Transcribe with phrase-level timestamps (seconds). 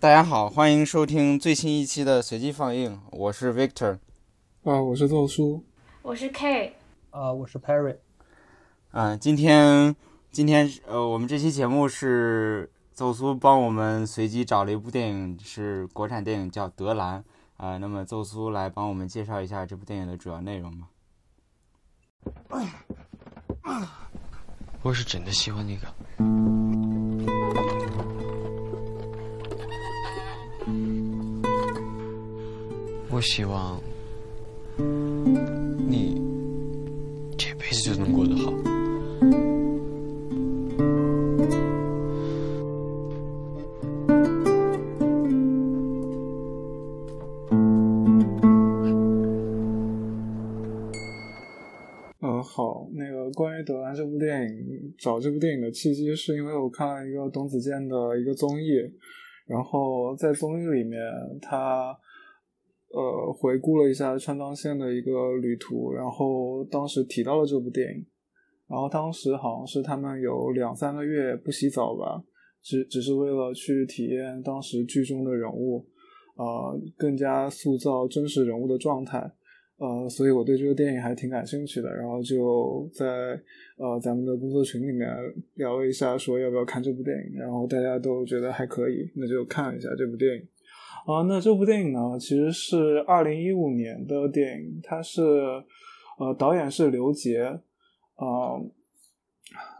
[0.00, 3.98] 大家好，欢迎收听最新一期的随机放映，我是 Victor。
[4.64, 5.62] 啊，我是奏叔。
[6.00, 6.74] 我是 K。
[7.10, 7.96] 啊，我是 Perry。
[8.92, 9.94] 嗯，今天
[10.32, 17.22] 今天呃，我们这期节目是奏苏帮我们随机找了一部电影，是国产电影，叫《德兰》
[17.62, 17.76] 啊。
[17.76, 20.88] 那么奏苏来帮我们介绍一下这部电影的主要内容吧。
[24.80, 25.86] 我是真的喜欢那个。
[33.12, 33.82] 我希望
[35.88, 36.22] 你
[37.36, 38.52] 这辈子就能过得好。
[52.20, 58.70] 嗯，好，那个关于德兰这部电影，找这部电影的契机是因为我看了一个董子健的一个综艺，
[59.46, 61.02] 然后在综艺里面
[61.42, 61.94] 他。
[62.92, 68.04] 呃，回顾了一下川藏线的一个旅途，然后当时提到了这部电影，
[68.66, 72.20] 然后当时好像是他们有两三个月不洗澡吧，
[72.60, 75.86] 只只是为了去体验当时剧中的人物，
[76.34, 79.18] 呃，更加塑造真实人物的状态，
[79.78, 83.06] 呃，所以我对这个电影还挺感兴趣的，然后就在
[83.76, 85.08] 呃咱们的工作群里面
[85.54, 90.42] 聊了一下，说要不要看这部电影，然后大家都觉得还可以，那就看一下这部电影。
[91.06, 95.22] 啊，那这部电影呢，其实是二零一五年的电影，它是，
[96.18, 97.40] 呃，导演是刘杰，
[98.16, 98.60] 啊，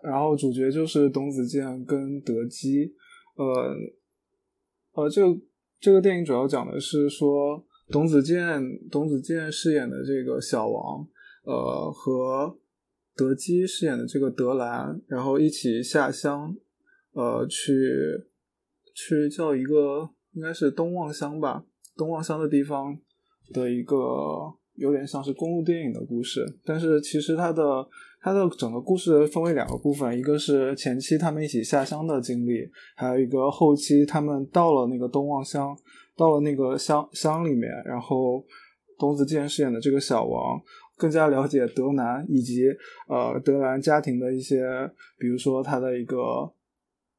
[0.03, 2.95] 然后主角就是董子健跟德基，
[3.37, 3.77] 呃，
[4.95, 5.41] 呃，这个
[5.79, 11.07] 这个电影主要讲的是说，董子健董子健饰演的这个小王，
[11.45, 12.59] 呃，和
[13.15, 16.57] 德基饰演的这个德兰，然后一起下乡，
[17.13, 18.25] 呃，去
[18.95, 20.11] 去叫一个。
[20.33, 21.65] 应该是东望乡吧，
[21.97, 22.97] 东望乡的地方
[23.53, 23.97] 的一个
[24.77, 27.87] 有点像是公路电影的故事，但是其实它的
[28.23, 35.77] 它的整个故事分为两个部分，一个是前期他们一起下乡的经历，还有一个后期他们到了那个东望乡，
[36.17, 38.45] 到了那个乡乡里面，然后
[38.99, 40.63] 董子健饰演的这个小王
[40.97, 42.67] 更加了解德南以及
[43.09, 44.65] 呃德兰家庭的一些，
[45.19, 46.17] 比如说他的一个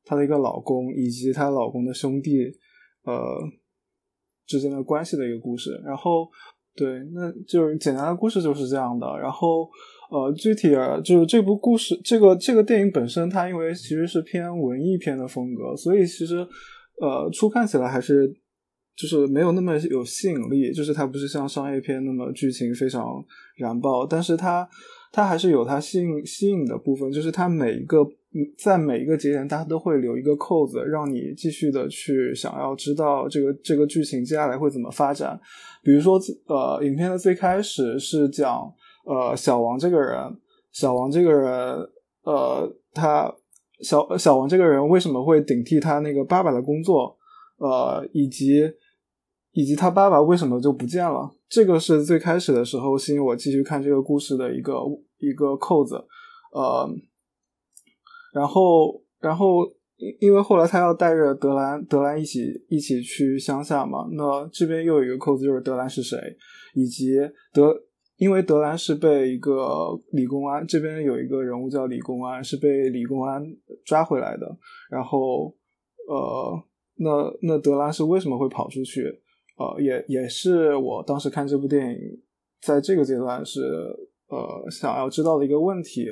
[0.06, 2.58] 他的一个老公以及她老公的兄弟。
[3.04, 3.14] 呃，
[4.46, 6.30] 之间的关系的一个故事，然后
[6.76, 9.08] 对，那就是简单的故事就是这样的。
[9.20, 9.70] 然后
[10.10, 10.70] 呃，具体
[11.04, 16.48] 就是这部故事，这个这个电影本身，它因为其实是偏文艺片的风格，所以其实
[17.02, 18.28] 呃，初看起来还是
[18.96, 23.04] 就是没有那么有吸引力，就是它不是像商业片那么剧情非常
[23.58, 24.68] 燃爆，但是它
[25.12, 28.08] 它还是有它吸引吸引的部分，就是它每一个。
[28.58, 35.38] 在每一个节点，它都会留一个扣子，让你继续的去想要知道这个这个剧情接下来会怎么发展。
[35.84, 38.74] 比如说，呃，影片的最开始是讲，
[39.04, 40.18] 呃，小王这个人，
[40.72, 41.52] 小王这个人，
[42.24, 43.36] 呃，他
[43.82, 47.18] 小小王这个人为什么会顶替他那个爸爸的工作，
[47.58, 48.64] 呃，以及
[49.52, 51.30] 以及他爸爸为什么就不见了？
[51.52, 54.74] 这个是最开始的时候吸引我继续看这个故事的一个
[55.20, 55.96] 一个扣子，
[56.54, 56.90] 呃。
[58.34, 59.66] 然后，然后，
[59.98, 64.08] 因因为后来他要带着德兰，德兰一起一起去乡下嘛。
[64.14, 66.18] 那这边又有一个扣子，就是德兰是谁，
[66.74, 67.18] 以及
[67.52, 67.76] 德，
[68.16, 73.44] 因为德兰是被一个李公安这边有一个人物叫李公安，是被李公安
[73.86, 74.48] 抓回来的。
[74.90, 75.54] 然后，
[76.08, 76.64] 呃，
[77.00, 77.10] 那
[77.42, 79.04] 那德兰是为什么会跑出去？
[79.62, 81.98] 呃，也也是我当时看这部电影，
[82.62, 83.62] 在这个阶段是
[84.28, 86.08] 呃想要知道的一个问题。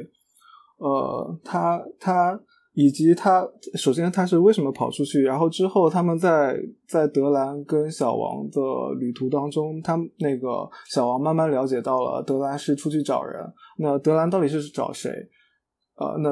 [0.78, 2.40] 呃，他他
[2.74, 5.24] 以及他，首先他是为什么跑出去？
[5.24, 8.62] 然后之后他们在在德兰跟小王的
[9.00, 13.42] 旅途当中，他那个小王慢慢了解到了德兰是出去找人。
[13.80, 15.10] 那德兰到底是找谁？
[15.96, 16.30] 呃，那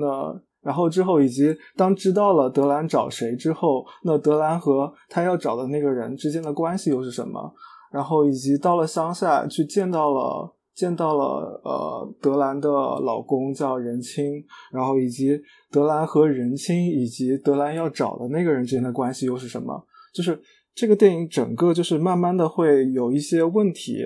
[0.00, 7.54] 那然后之后以及当知道了德兰找谁之后，那德兰和他要找的那个人之间的关系又是什么？
[7.92, 10.54] 然后以及到了乡下去见到了。
[10.78, 14.24] 见到了呃德兰的老公叫仁清，
[14.70, 15.36] 然后以及
[15.72, 19.84] 德兰和仁清以及德兰要找的那个人之间的关系又是什么？
[20.14, 20.40] 就是
[20.76, 24.04] 这个电影整个就是慢慢的会有一些问题，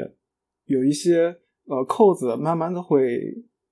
[0.64, 3.20] 有一些呃扣子慢慢的会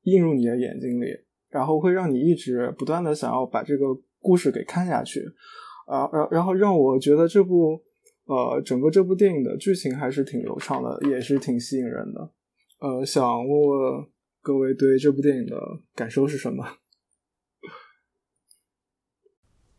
[0.03, 1.06] 映入你的眼睛里，
[1.50, 3.87] 然后会让你一直不断的想要把这个
[4.20, 5.20] 故事给看下去，
[5.87, 7.82] 啊，然然后让我觉得这部
[8.26, 12.31] 呃整个这部电影的剧情还是挺流畅的，也是挺吸引人的。
[12.79, 14.06] 呃，想问问
[14.41, 15.56] 各位对这部电影的
[15.94, 16.64] 感受是什么？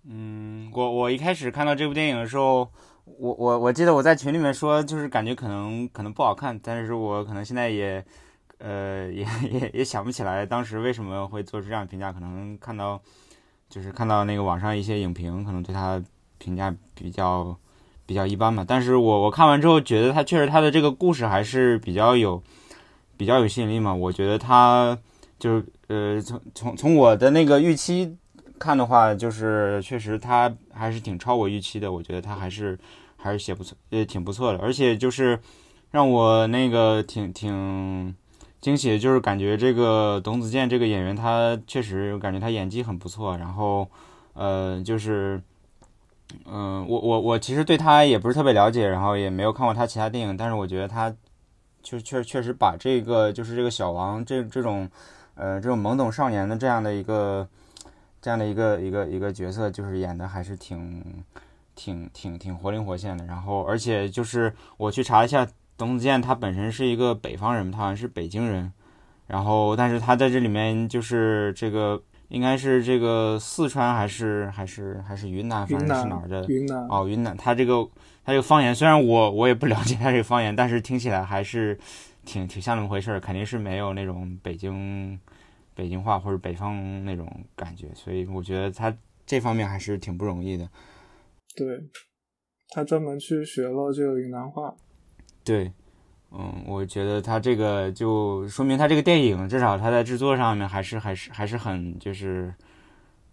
[0.04, 2.68] 嗯，我我一开始看到这部电影的时候，
[3.06, 8.04] 我我我记得我在群里面说，就是感觉可能可能不好看，但是我可能现在也，
[8.62, 13.02] 呃，也 也也想不起来当时为什么会做出这样评价，可能看到
[13.70, 16.02] 就是看到那个网上一些影评，可能对他
[16.38, 17.58] 评价比较
[18.06, 18.64] 比较一般嘛。
[18.68, 22.42] 但是我我看完之后觉得他确实他的这个故事还是比较有
[23.18, 23.94] 比较有吸引力嘛。
[23.94, 24.98] 我觉得他
[25.40, 28.18] 就是呃从从从我的那个预期。
[28.64, 31.92] 看的话，就是确实他还是挺超我预期的。
[31.92, 32.78] 我觉得他还是
[33.18, 34.60] 还是写不错，也挺不错的。
[34.60, 35.40] 而且就是
[35.90, 38.16] 让我那个挺挺
[38.62, 43.36] 惊喜，就是感觉这个董子健这个演员，他确实感觉他演技很不错。
[43.38, 43.88] 然后
[44.34, 45.42] 呃，就是
[46.46, 51.14] 嗯，我我我其实对他也不是特别了解，然后也没有看过他其他电影，但是我觉得他
[51.84, 54.90] 确确确实把这个就是这个小王这这种
[55.36, 57.48] 呃这种懵懂少年的这样的一个。
[58.24, 61.04] 这样的一个一个一个角色，就是演的还是挺
[61.74, 63.26] 挺挺挺活灵活现的。
[63.26, 65.48] 然后，而且就是我去查一下，
[65.82, 68.72] 董子健他本身是一个北方人，他好像是北京人。
[69.26, 76.46] 然后，但是他在这里面就是这个应该是这个四川还是还是还是云南，反正是哪儿的？
[76.46, 77.36] 云南哦，云南。
[77.36, 77.84] 他这个
[78.24, 81.76] 他这个方言，虽然我我也不了解他这个方言，但是听起来还是
[82.26, 85.20] 挺挺像那么回事儿，肯定是没有那种北京。
[85.74, 87.26] 北京话或者北方那种
[87.56, 88.96] 感觉，所以我觉得他
[89.26, 90.70] 这方面还是挺不容易的。
[91.56, 91.66] 对，
[92.70, 94.76] 他专门去学了这个云南话。
[95.44, 95.72] 对，
[96.32, 102.54] 嗯，我觉得他这个就说明他这个电影至少他在制作上面还是还是还是很就是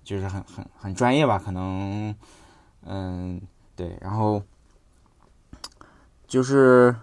[0.03, 1.39] 就是很很很专业吧？
[1.39, 2.15] 可能，
[2.85, 3.41] 嗯，
[3.77, 4.43] 对，然后
[6.27, 6.95] 就是。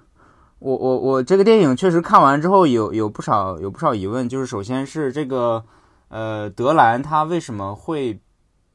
[0.59, 5.63] 我我我这个电影确实看完之后有有不少有不少疑问，就是首先是这个
[6.07, 8.19] 呃德兰他为什么会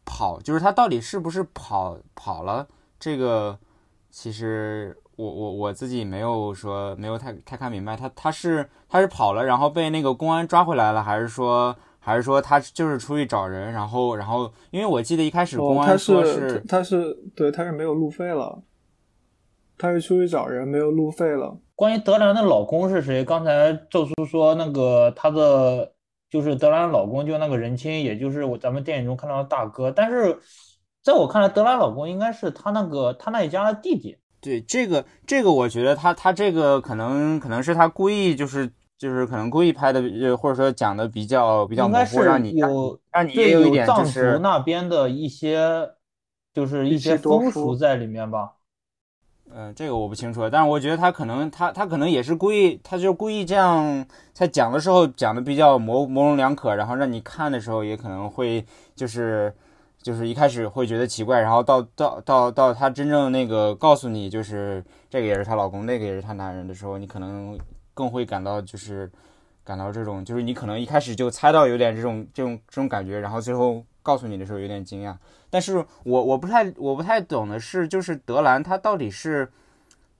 [0.04, 2.68] 跑，就是他到底是不是跑跑了？
[3.00, 3.58] 这个
[4.10, 18.62] 其实我我我自己没有说没有太太看明白，他他是他是跑了，然后被那个公安抓回来了，还是说还是说他就是出去找人，然后然后因为我记得一开始公安说是他是对他是没有路费了，
[19.76, 21.58] 他是出去找人没有路费了。
[21.74, 23.22] 关于德兰的老公是谁？
[23.22, 25.92] 刚才宙叔说那个他的
[26.30, 29.90] 就是德兰老公，就那个人亲，也就是我咱们电影中看到的大哥。
[29.90, 30.38] 但是
[31.02, 34.16] 在我看来，德兰老公应该是他那个他那一家的弟弟。
[34.40, 42.54] 对这个这个，我觉得他他这个可能可能是他故意就是就是可能故意拍的，呃或者说讲的比较比较模糊，让你
[43.12, 45.90] 让你也有一点就是那边的一些
[46.52, 48.52] 就是一些风俗在里面吧。
[49.52, 58.64] 嗯，这个我不清楚，但是我觉得他可能他他可能也是故意，他就故意这样在讲的时候讲的比较模模棱两可，然后让你看的时候也可能会
[58.94, 59.52] 就是
[60.02, 67.58] 就是一开始会觉得奇怪，然后到到到到他真正那个告诉你就是这个也是她老公，那个也是她男人的时候，你可能
[67.92, 69.10] 更会感到就是
[69.62, 75.14] 感到这种就是你可能一开始就猜到有点这种这种这种感觉，然后最后告诉你的时候有点惊讶。
[75.50, 79.50] 但是我我不太我不太懂的是，就是德兰他到底是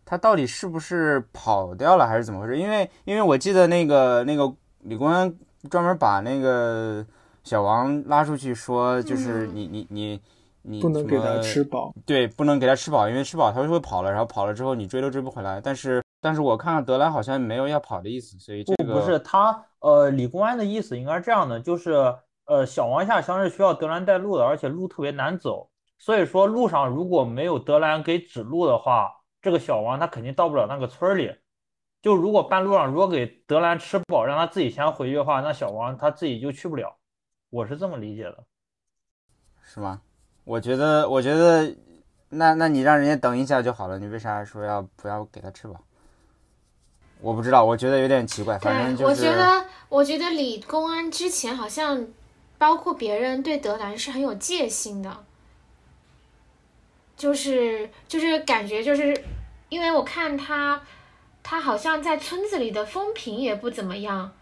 [0.04, 2.58] 他到底是不是跑掉了还是怎么回事？
[2.58, 5.32] 因为因为我记得那个那个李公安
[5.70, 7.06] 专门把那个
[7.44, 10.20] 小王拉出去说，就是你你你
[10.62, 15.61] 你不能给他吃饱，对，不能给他吃饱，因为吃饱他就会跑了，然后跑了之后你追都追不回来。
[15.61, 22.14] 但是但是我看看德兰好像没有要跑的意思，所以这个不是他呃李公安的意思应该是这样的，就是。
[22.47, 25.70] 呃，小王下乡是需要德兰带路的，而且路特别难走，
[26.00, 29.09] 所以说路上如果没有德兰给指路的话，
[29.40, 31.32] 这个小王他肯定到不了那个村里。
[32.02, 36.97] 就如果半路上如果给德兰吃饱，让他自己先回去的话，那小王他自己就去不了。
[37.50, 38.45] 我是这么理解的，
[39.62, 40.00] 是吗？
[40.45, 41.76] 我觉得，我觉得，
[42.30, 45.78] 那那你让人家等一下就好了，你为啥说要不要给他吃饱？
[47.21, 48.59] 我不知道，我觉得有点奇怪。
[48.59, 52.09] 反正就是，我觉得，我觉得李公安之前好像。
[52.61, 55.25] 包括别人对德兰是很有戒心的，
[57.16, 59.25] 就是就是感觉就是，
[59.71, 60.83] 因为我看他，
[61.42, 64.33] 他好像在村子里的风评也不怎么样。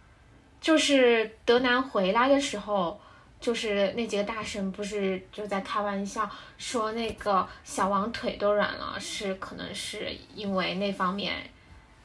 [0.60, 3.00] 就是德南回来的时候，
[3.40, 11.34] 就是那几个大神不是就在开玩笑说那个小王腿都软了，是可能是因为那方面，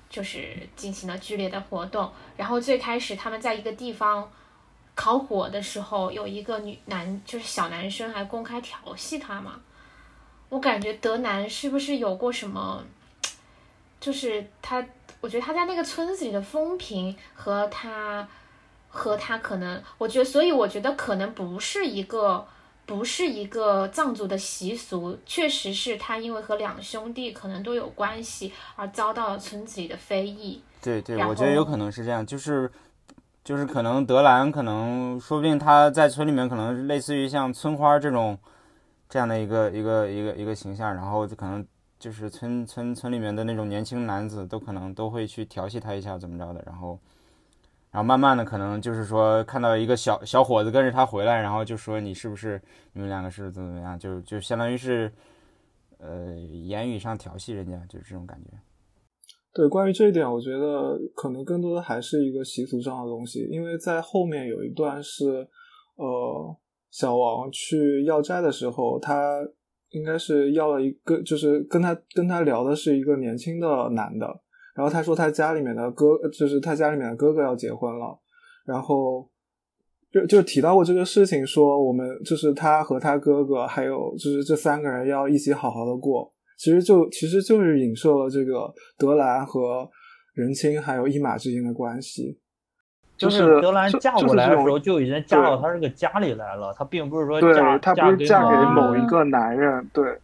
[0.10, 2.12] 就是进行了剧烈的活动。
[2.38, 4.32] 然后最开始他们在一个地方。
[4.96, 9.60] 烤火的时候，有一个女男，就是小男生，还公开调戏他嘛。
[10.50, 12.86] 我感觉德南是不是有过什么？
[14.00, 14.86] 就是他，
[15.20, 18.28] 我觉得他在那个村子里的风评和他，
[18.96, 22.46] 和他可能，我觉得，所以我觉得可能不是一个，
[22.86, 30.62] 不不是一个藏族的习俗，确实是他因为和两兄弟可能都有关系而遭到了村子里的非议。
[30.80, 32.72] 对对，我觉得有可能是这样，就是
[33.44, 38.38] 就是可能德兰可能说不定他在村里面可能类似于像村花这种
[39.10, 41.66] 这样的一个一个一个一个形象，然后就可能
[42.00, 47.00] 就是村村村里面的那种年轻男子都可能都会去调戏他一下怎么着的，然后
[47.94, 52.60] 然后慢慢的可能就是说看到一个小小伙子跟着他回来，然后就说你是不是
[52.94, 55.12] 你们两个是怎么怎么样，就就相当于是
[56.00, 58.50] 呃言语上调戏人家，就是这种感觉。
[59.54, 65.48] 对，关于这一点，我觉得可能更多的还是一个习俗上的东西，因为在后面有一段是，
[65.96, 66.58] 呃，
[66.90, 69.48] 小王去要债的时候，他
[69.92, 74.26] 应该是要了一个，就是跟他跟他聊的是一个年轻的男的，
[74.74, 78.20] 然后他说他家里面的哥，就是他家里面的哥哥要结婚了，
[78.66, 79.30] 然后
[80.12, 86.32] 就就提到过这个事情，说我们就是他和他哥哥，还有就是这三个人要一起好好的过。
[86.58, 89.90] 其实就其实就是影射了这个德兰和
[90.34, 92.40] 仁青还有一马之间的关系。
[93.16, 100.18] 就是德兰嫁过来的时候就已经嫁到他这个家里来了，他并不是说嫁她不是嫁给某某一个男人，对，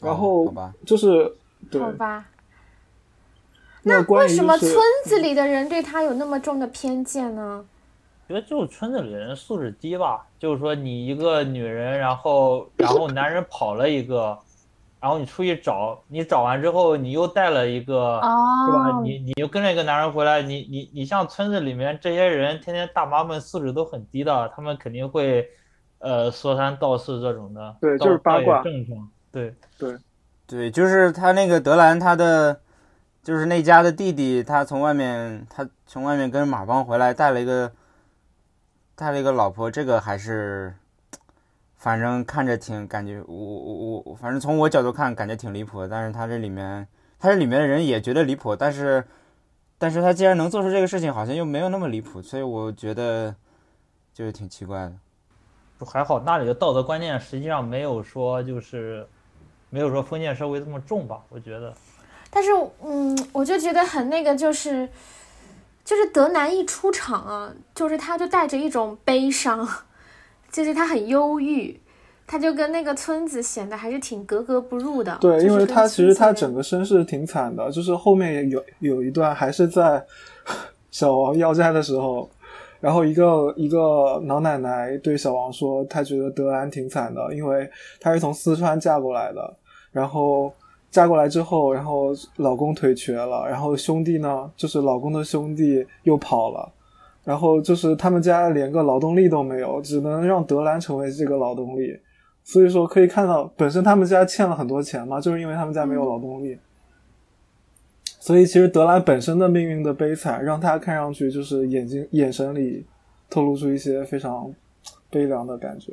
[0.00, 1.32] 然后哦好吧，就是
[1.70, 2.26] 对，好吧，
[3.84, 4.72] 那为什么村
[5.04, 7.64] 子里的人对他有那么重的偏见呢？
[8.26, 14.38] 觉得就是村子里人素质低吧，就是说你一个女人，然后然后男人跑了一个，
[14.98, 18.14] 然后你出去找，你找完之后你又带了一个，
[18.66, 18.88] 是吧？
[18.88, 25.46] 哦，你你又跟着一个男人回来，你你你像村子里面这些人，天天大妈们素质都很低的，他们肯定会，
[25.98, 29.54] 呃，说三道四这种的，对倒倒也就是八卦正常，对，
[30.46, 32.58] 对，就是他那个德兰，他的
[33.24, 37.72] 就是那家的弟弟，他从外面，他从外面跟马帮回来，带了一个
[38.94, 40.74] 带了一个老婆，这个还是，
[41.74, 45.88] 反正看着挺感觉我我我，反正从我角度看，感觉挺离谱的。
[45.88, 46.86] 但是他这里面，
[47.18, 49.02] 他这里面的人也觉得离谱，但是
[49.78, 53.34] 但是他既然能做出这个事情，好像又没有那么离谱，所以我觉得
[54.12, 54.92] 就是挺奇怪的。
[55.80, 59.06] 就还好那里的道德观念实际上没有说就是，
[59.70, 61.72] 没有说封建社会这么重吧，我觉得。
[62.34, 62.50] 但是
[62.84, 64.88] 嗯，我就觉得很那个，就是
[65.84, 69.66] 就是德南一出场啊，就是他就带着一种悲伤，
[70.50, 71.80] 就是他很忧郁，
[72.26, 75.16] 他就跟那个村子显得还是挺格格不入的。
[75.20, 80.04] 对，因为他其实他整个身世挺惨的，就是后面有有一段还是在
[80.90, 82.28] 小王要债的时候，
[82.80, 89.56] 然后一个一个老奶奶对小王说，她觉得德兰挺惨的，因为她是从四川嫁过来的，
[89.92, 90.52] 然后
[90.94, 96.72] 嫁过来之后，然后老公腿瘸了，然后兄弟呢，就是老公的兄弟又跑了。
[97.24, 101.98] 然后就是他们家连个劳动力都没有，只能让德兰成为这个劳动力。
[102.44, 106.56] 所以说可以看到，本身他们家欠了很多钱嘛，就是因为他们家没有劳动力。
[108.20, 112.86] 所以其实德兰本身的命运的悲惨，让他看上去就是眼睛眼神里
[113.28, 114.54] 透露出一些非常
[115.10, 115.92] 悲凉的感觉。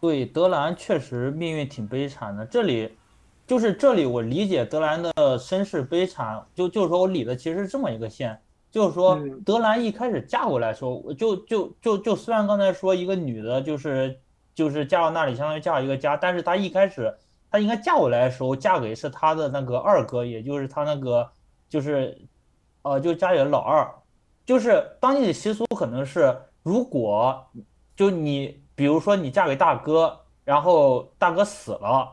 [0.00, 2.44] 对，德兰确实命运挺悲惨的。
[2.46, 2.90] 这里
[3.50, 8.40] 就是这里，我理解德兰的身世悲惨，就就是说我理的其实是这么一个线，
[8.70, 9.42] 就是说嗯。
[9.42, 14.16] 德兰一开始嫁过来的时候，我就就就就虽然刚才说一个女的，就是
[14.54, 17.12] 就是嫁到那里，相当于嫁到一个家，但是她一开始
[17.50, 21.28] 她应该嫁过来的时候，嫁给是她的那个二哥，也就是她那个
[21.68, 22.16] 就是
[22.82, 23.84] 呃，就家里的老二，
[24.46, 27.44] 就是当地的习俗可能是，如果
[27.96, 32.08] 就你比如说你嫁给大哥，然后大哥死了，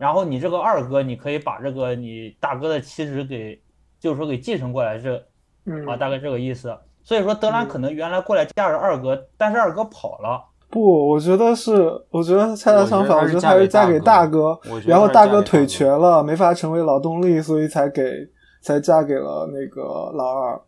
[0.00, 3.60] 然后你这个二哥，你可以把这个你大哥的妻子给，
[4.00, 5.22] 就是说给继承过来，这
[5.66, 6.74] 嗯啊大概这个意思。
[7.02, 11.72] 所以说德兰可能原来过来嫁着二哥，但是二哥跑了，不，我觉得是，
[12.08, 18.26] 我觉得恰恰相反，我觉得我觉得她是嫁给大大哥然后大哥腿瘸了，没法成为劳动力，所以才给
[18.62, 19.82] 才嫁给了那个
[20.14, 20.58] 老二，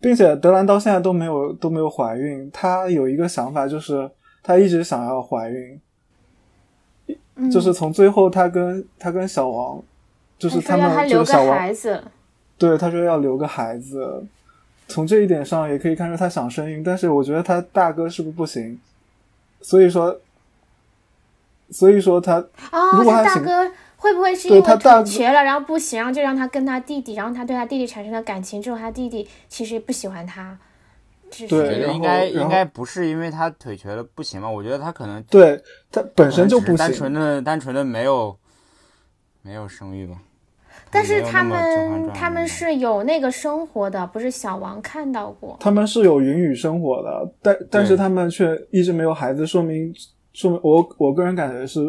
[0.00, 4.08] 并且德兰到现在都没有都没有怀孕，她有一个想法，就是
[4.42, 5.80] 她一直想要怀孕，
[7.38, 7.50] 嗯。
[7.50, 9.82] 就是从最后他跟他跟小王，
[10.38, 12.04] 就是他们就留个是小王孩子，
[12.58, 14.22] 对，他说要留个孩子，
[14.86, 18.78] 从这一点上也可以看出他想生育，但是我觉得他大哥是不是不行？
[19.60, 20.20] 所以说，
[21.70, 22.36] 所以说他
[22.70, 30.67] 哦如，果他他大哥会不会是因为他大腿瘸了，然后不行，然后就让他跟他弟弟，然后他对他弟弟产生了感情之后，他弟弟其实不喜欢他，只
[31.48, 34.48] 对应该应该不是因为他腿瘸了不行吧？
[34.48, 38.36] 我觉得他可能对他本身就不单纯，的单纯的没有
[39.42, 40.16] 没有生育吧。
[40.90, 45.54] 但是他们他们是有那个生活的，不是小王看到过。
[45.60, 49.92] 他们是有云雨生活的，但但是他们却一直没有孩子，说明
[50.32, 51.80] 说明我我个人感觉是，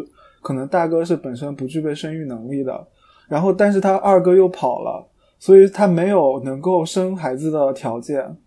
[0.42, 2.88] 可能大哥是本身不具备生育能力的，
[3.30, 5.08] 然后但是他二哥又跑了，
[5.40, 8.38] 所以他没有能够生孩子的条件，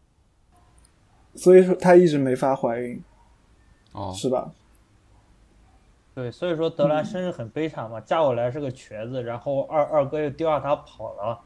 [1.34, 3.02] 所以说她一直没法怀孕，
[3.92, 4.52] 哦，是吧？
[6.14, 11.40] 对，所以说德兰生日很悲惨嘛，嫁过来是个瘸子，然后二二哥又丢下她跑了，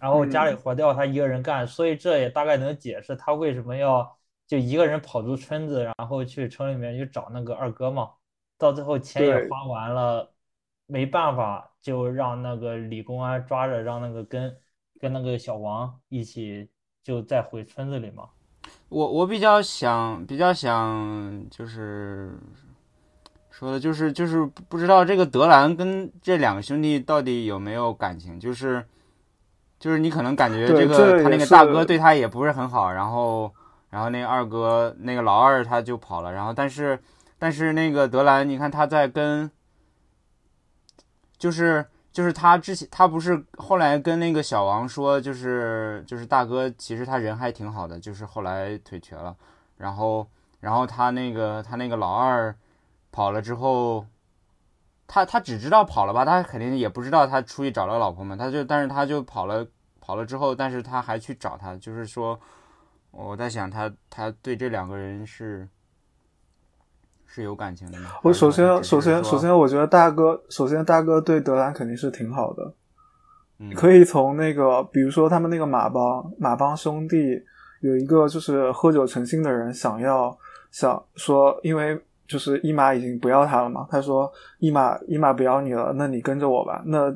[0.00, 4.16] 然后家里活都要他一个人干，所以这也大概能解释她为什么要
[4.48, 8.10] 就一个人跑出村子，然后去城里面去找那个二哥嘛，
[8.58, 10.32] 到最后钱也花完了，
[10.86, 14.56] 没办法就让那个李公安抓着，让那个跟
[14.98, 16.68] 跟那个小王一起
[17.04, 18.28] 就再回村子里嘛。
[18.90, 22.32] 我我比较想比较想就是
[23.50, 28.84] 说的就是就是不知道这个德兰跟这两个兄弟到底有没有感情，就是
[29.78, 33.54] 就是你可能感觉这个他那个大哥对他也不是很好，然后
[33.90, 36.98] 然后那个二哥那个老二他就跑了，然后但是
[37.38, 39.50] 但是那个德兰，你看他在跟
[41.38, 49.36] 就是就是他之前他不是后来跟那个小王说，就是就是大哥其实他人还挺好的，就是后来腿瘸了，
[49.76, 50.26] 然后
[50.60, 52.54] 然后他那个他那个老二
[53.12, 54.04] 跑了之后，
[55.06, 59.66] 他他只知道跑了吧，他肯定也不知道他出去找了老婆嘛，他就但是他就跑了
[60.00, 62.38] 跑了之后，但是他还去找他，就是说
[63.12, 65.68] 我在想他他对这两个人是
[67.32, 68.10] 是有感情的吗？
[68.22, 72.74] 我首先首先首先，我觉得大哥首先大哥对德兰肯定是挺好的，
[73.60, 77.40] 嗯可以从那个比如说他们那个马帮马帮兄弟
[77.80, 80.36] 有一个就是喝酒成性的人想要
[80.70, 86.82] 想说，因为就是一马已经不要他了嘛，他说一马一马不要你了，那你跟着我吧。
[86.84, 87.14] 那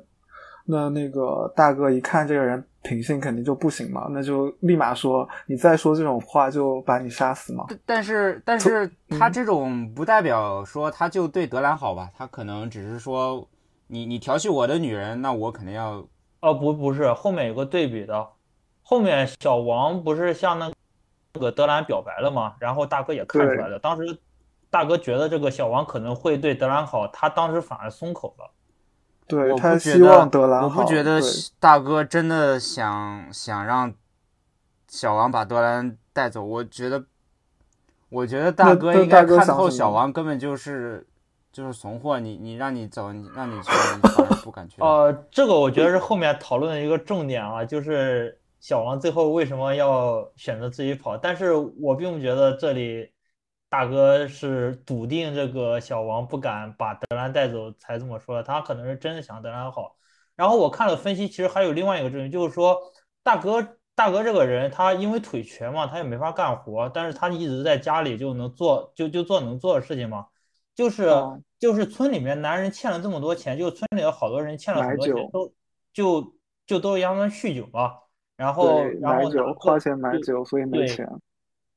[0.66, 7.66] 那那个大哥一看这个人品性肯定就不行嘛，那就立马说你再说这种话就把你杀死嘛。
[7.85, 13.47] 但是但是他这种不代表说他就对德兰好吧，他可能只是说
[13.88, 16.06] 你你调戏我的女人，那我肯定要
[16.40, 18.26] 哦，不不是，后面有个对比的，
[18.83, 20.73] 后面小王不是向那
[21.34, 22.54] 那个德兰表白了吗？
[22.58, 24.19] 然后大哥也看出来了，当时
[24.71, 28.50] 大哥觉得这个小王可能会对德兰好，他当时反而松口了。
[29.26, 31.21] 对我他希不觉得望德兰，我不觉得
[31.58, 33.93] 大哥真的想想让
[34.89, 37.04] 小王把德兰带走，我觉得，
[38.10, 41.06] 我觉得大哥应该看透小王根本就是
[41.50, 44.82] 就是怂货，你你让你走，你让你去，你反而不敢去。
[44.82, 53.10] 呃，这个我觉得是后面讨论的一个重点啊，就是小王最后为什么要选择自己跑，但是我并不觉得这里
[53.75, 59.97] 大哥是笃定这个小王不敢把德兰带走才这么说的，他可能是真的想德兰好。
[60.37, 62.78] 然后我看了分析，其实还有另外一个证据，就是说
[63.25, 70.28] 大哥大哥这个人，他因为腿瘸嘛，他也没法干活，但是他一直在家里就能做就就做能做的事情嘛。
[70.76, 75.52] 就是哦就是村里面男人欠了这么多钱，就村里有好多人欠了很多钱，都
[75.93, 77.95] 就就都让他们酗酒嘛，
[78.37, 81.08] 然后然买酒后拿个花钱买酒，所以没对钱。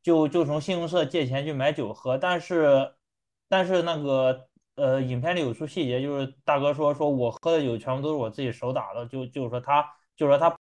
[0.08, 2.94] 就就从信用社借钱去买酒喝，但是
[3.50, 4.40] 但是那个
[4.78, 10.56] 呃，影片里有出细节，就是大哥说说我喝的酒全部都是我自己手打的，就就是说他就是说他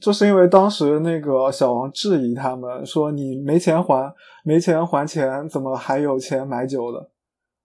[0.00, 4.10] 就是因为当时那个小王质疑他们说你没钱还，
[4.42, 7.10] 没钱还钱，怎么还有钱买酒的？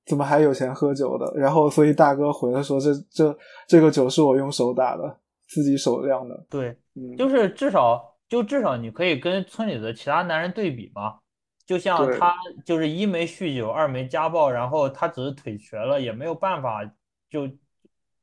[0.05, 1.31] 怎么还有钱喝酒的？
[1.38, 3.33] 然后所以大哥回来说这这
[3.65, 6.45] 这个酒是我用手打的，自己手酿的。
[6.49, 11.19] 对，嗯，就是至少就至少你可以跟村里的其他男人对比嘛，
[11.67, 12.34] 就像他
[12.65, 16.84] 就是一没酗酒，二没家暴，然后他只是腿瘸了，也没有办法
[17.30, 17.48] 就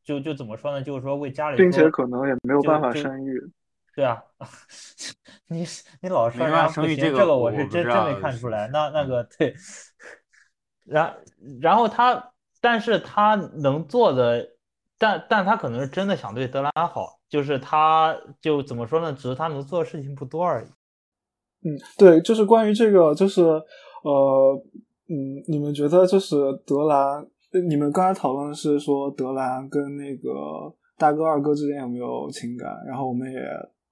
[0.03, 0.83] 就就怎么说呢？
[0.83, 3.41] 就是说为家里并且可能也没有办法生育。
[3.95, 4.21] 对啊，
[5.47, 5.65] 你
[6.01, 8.67] 你老说没办法人家不行，生育这个这个我我是真真没看出来。
[8.67, 9.55] 那那嗯个对，
[10.87, 11.17] 然
[11.63, 14.45] 然后他，但是他能做的，
[14.99, 19.13] 但但他可能是真的想对德兰好，就是他就怎么说呢？
[19.13, 20.67] 只是他能做的事情不多而已。
[21.63, 24.63] 嗯，对，就是关于这个，就是呃，
[25.09, 27.25] 嗯，你们觉得就是德兰，
[27.69, 30.29] 你们刚才讨论的是说德兰跟那个
[30.99, 32.69] 大哥二哥之间有没有情感？
[32.87, 33.39] 然后我们也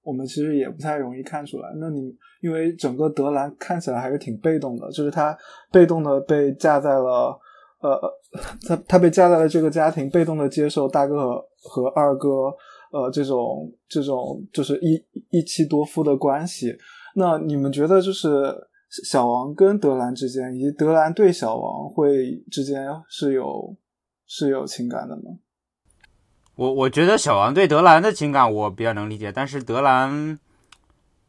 [0.03, 1.69] 我们其实也不太容易看出来。
[1.77, 5.37] 那你因为整个德兰看起来还是挺被动的，就是他
[5.71, 7.39] 被动的被架在了。
[7.81, 7.97] 呃，
[8.67, 12.53] 他他被架在了这个家庭，被动的接受大哥和和二哥，
[12.91, 16.75] 呃，这种这种就是一一妻多夫的关系。
[17.15, 18.55] 那你们觉得就是
[18.89, 23.75] 小王跟德兰之间，以及德兰对小王会之间是有
[24.25, 25.39] 是有情感的吗？
[26.55, 30.37] 我我觉得小王对德兰的情感我比较能理解，但是德兰，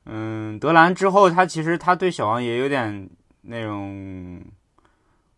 [0.06, 3.08] 嗯，德兰之后他其实他对小王也有点
[3.42, 4.42] 那种，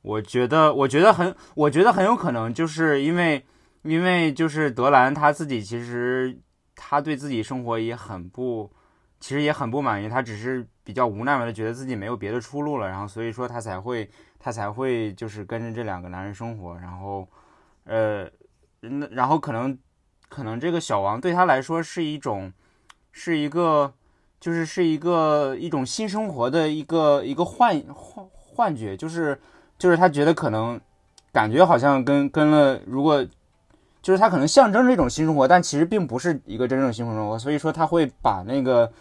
[0.00, 3.44] 我觉得，我觉得很，我觉得很有可能，就是因为，
[3.82, 6.38] 因为就是德兰他自己其实
[6.74, 8.70] 他对自己生活也很不，
[9.20, 17.28] 其实也很不满意，他只是比较无奈嘛，他觉得自己没有别的出路了，然后所以说他才会，他才会就是跟着这两个男人生活，然后，
[17.84, 18.28] 呃，
[18.80, 19.78] 那然后可能，
[20.28, 22.52] 可能这个小王对他来说是一种，
[23.10, 23.92] 是一个，
[24.40, 29.40] 就是是一个一种新生活的一个一个幻幻幻觉，就是。
[29.78, 30.80] 就是他觉得可能，
[31.32, 33.26] 感觉好像跟跟了，如果
[34.02, 37.38] 就是他可能象征着一种新生活，但其实并不是一个真正的新生活。
[37.38, 38.92] 所以说他会把那个，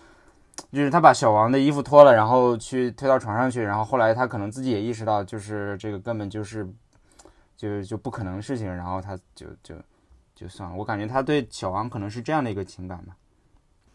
[0.71, 6.65] 就是他把小王的衣服脱了，然后去推到床上去，然后后来他可能自己也意识到，就是这个根本就是，
[7.57, 9.75] 就是就不可能事情，然后他就就
[10.35, 10.75] 就算了。
[10.77, 13.15] 我感觉他对小王可能是这样的一个情感吧。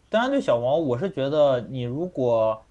[0.09, 2.61] 当然，对小王，我是觉得你如果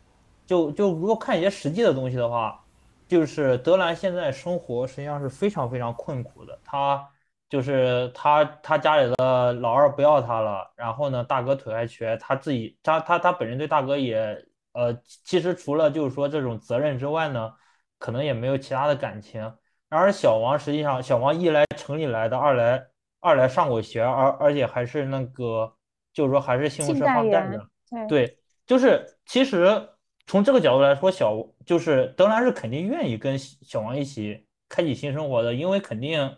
[0.46, 2.60] 就就如果看一些实际的东西的话。
[3.08, 6.58] 就是德兰现在生活实际上是非常非常困苦的。
[6.64, 7.08] 他
[7.48, 14.36] 就是他他家里的老二不要他了，然后呢，大哥腿还瘸，他自己他他他本人对大哥也
[14.72, 14.92] 呃，
[15.24, 17.52] 其实除了就是说这种责任之外呢，
[17.98, 19.40] 可能也没有其他的感情。
[19.88, 22.86] 然而小王实际上，小王一来城里来的，二来
[23.20, 25.72] 二来上过学，而而且还是那个
[26.12, 27.68] 就是说还是西红柿放蛋的，
[28.08, 29.88] 对，就是其实。
[30.28, 36.36] 从这个角度来说，小就是德兰是肯定愿意跟小王一起开启新生活的，因为肯定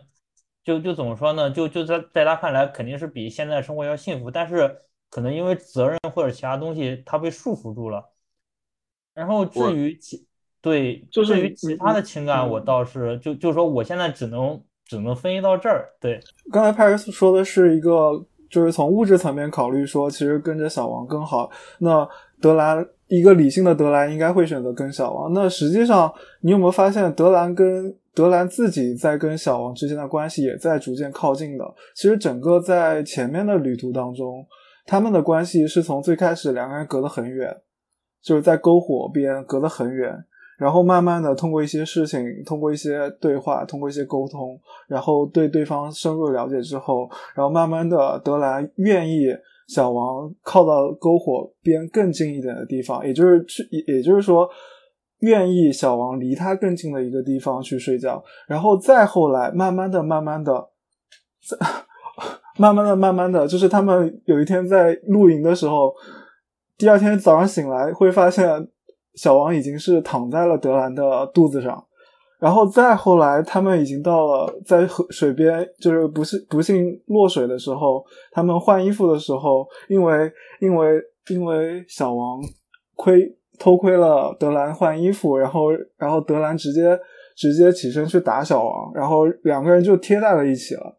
[0.63, 1.49] 就就怎么说呢？
[1.49, 4.29] 就就在在他看来，肯定是比现在生活要幸福。
[4.29, 8.11] 但是可能因为责任或者其他东西，他被束缚住了。
[9.13, 10.27] 然后至于其
[10.61, 15.89] 对，至于其他的情感，我倒是就就说我现在只能只能分析到这儿。
[15.99, 16.19] 对，
[16.51, 21.49] 刚才 Paris 说的是一个，就是从物质层面考虑，说其实跟着小王更好。
[21.79, 22.07] 那
[22.41, 22.87] 德兰。
[23.09, 25.33] 一个理性的德兰应该会选择跟小王。
[25.33, 31.65] 那实际上，你有没有发现德兰跟德兰自己在跟小王之间的关系也在逐渐靠近的？
[31.95, 34.45] 其实整个在前面的旅途当中，
[34.85, 37.55] 他们的关系是从最开始两个人隔得很远，
[38.21, 40.13] 就是在篝火边隔得很远，
[40.59, 49.35] 然后慢慢的通过一些事情，通过一些对话，通过一些沟通，然后对对方深入了解之后，然后慢慢的德兰愿意。
[49.69, 54.49] 小王靠到篝火边更近一点的地方，也就是去，也就是说，
[55.19, 58.23] 愿意小王离他更近的一个地方去睡觉。
[58.47, 60.69] 然后再后来，慢慢的、 慢慢的，
[62.57, 65.93] 慢慢的、慢慢的，就是他们有一天在露营的时候，
[66.75, 68.67] 第二天早上醒来会发现，
[69.13, 71.85] 小王已经是躺在了德兰的肚子上。
[72.39, 82.39] 然后再后来，他们已经到了在河水边，就是不幸不幸落水的时候，他们换衣服的时候，因为因为因为小王
[82.95, 85.65] 窥偷窥了德兰换衣服，然后
[85.97, 86.97] 然后德兰直接
[87.35, 90.97] 直接起身去打小王，然后两个人就贴在了一起了。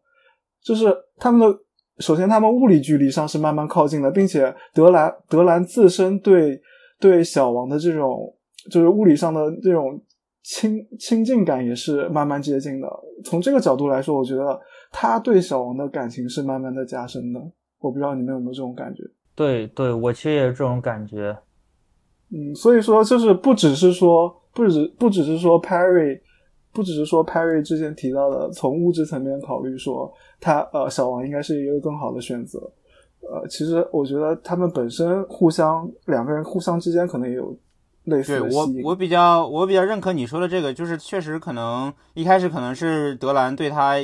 [0.63, 1.59] 就是他们的
[1.97, 6.61] 首先，他们物理距离上是慢慢靠近的，并且德兰德兰自身对
[6.99, 8.31] 对小王的这种
[8.69, 9.99] 就是物理上的这种。
[10.43, 12.87] 亲亲近感也是慢慢接近的。
[13.23, 14.59] 从这个角度来说，我觉得
[14.91, 17.39] 他对小王的感情是慢慢的加深的。
[17.79, 19.03] 我不知道你们有没有这种感觉？
[19.35, 21.37] 对，对我其实也是这种感觉。
[22.31, 26.19] 嗯，所以说就是不只是说，不只不只是说 Perry，
[26.73, 32.59] 不只是说 Perry 之前提到的，从物质层面考虑说他呃小王应该是一个更好的选择。
[33.21, 37.55] 呃，其实我觉得他们本身互相两个人互相之间可能也有。
[38.03, 43.95] 对我，我比较我比较认可你说的这个，就是确实可能一开始可能是德兰对他，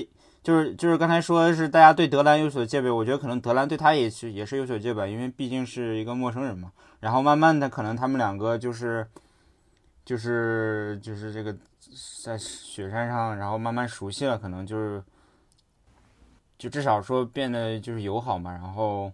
[0.44, 6.72] 就是就是刚才说是大家对德兰有所戒备，我觉得可能德兰对他也是也是有所戒备，因为毕竟是一个陌生人嘛。
[7.00, 9.08] 然后慢慢的，可能他们两个就是
[10.06, 11.56] 就是就是这个
[12.24, 15.04] 在雪山上，然后慢慢熟悉了，可能就是
[16.58, 18.52] 就至少说变得就是友好嘛。
[18.52, 19.12] 然后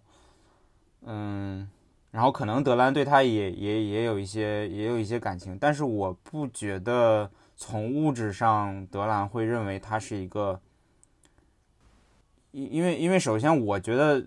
[1.05, 1.69] 嗯。
[2.13, 10.59] 然后可能德兰对他也也也有一些也有一些感情，但是我不觉得从物质上德兰会认为他是一个，
[12.51, 14.23] 因因为因为首先我觉得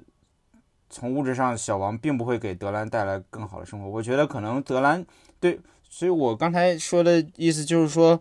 [0.91, 5.07] 从物质上小王并不会给德兰带来更好的生活，我觉得可能德兰
[5.39, 8.21] 对，所以我刚才说的意思就是说，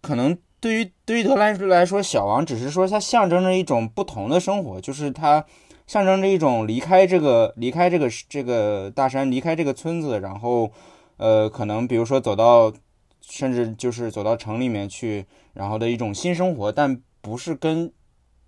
[0.00, 5.46] 可能对于对于德兰来说，小王只是说他象征着一种不同的生活，就是他。
[5.86, 10.70] 象征着一种离开这个、离开这个、这个大山、离开这个村子，然后，
[11.16, 12.72] 呃，可能比如说走到，
[13.20, 17.92] 甚至就是走到城里面去，然后的一种新生活，但不是跟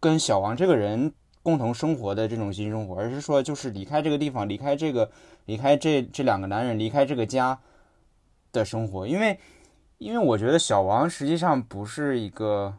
[0.00, 5.10] 跟小王这个人共同生活的这种新生活，而是说就是离开这个地方，离开这个，
[5.46, 7.60] 离开这这两个男人，离开这个家
[8.52, 9.06] 的生活。
[9.06, 9.38] 因为，
[9.98, 12.74] 因为我觉得小王实际上不是一个，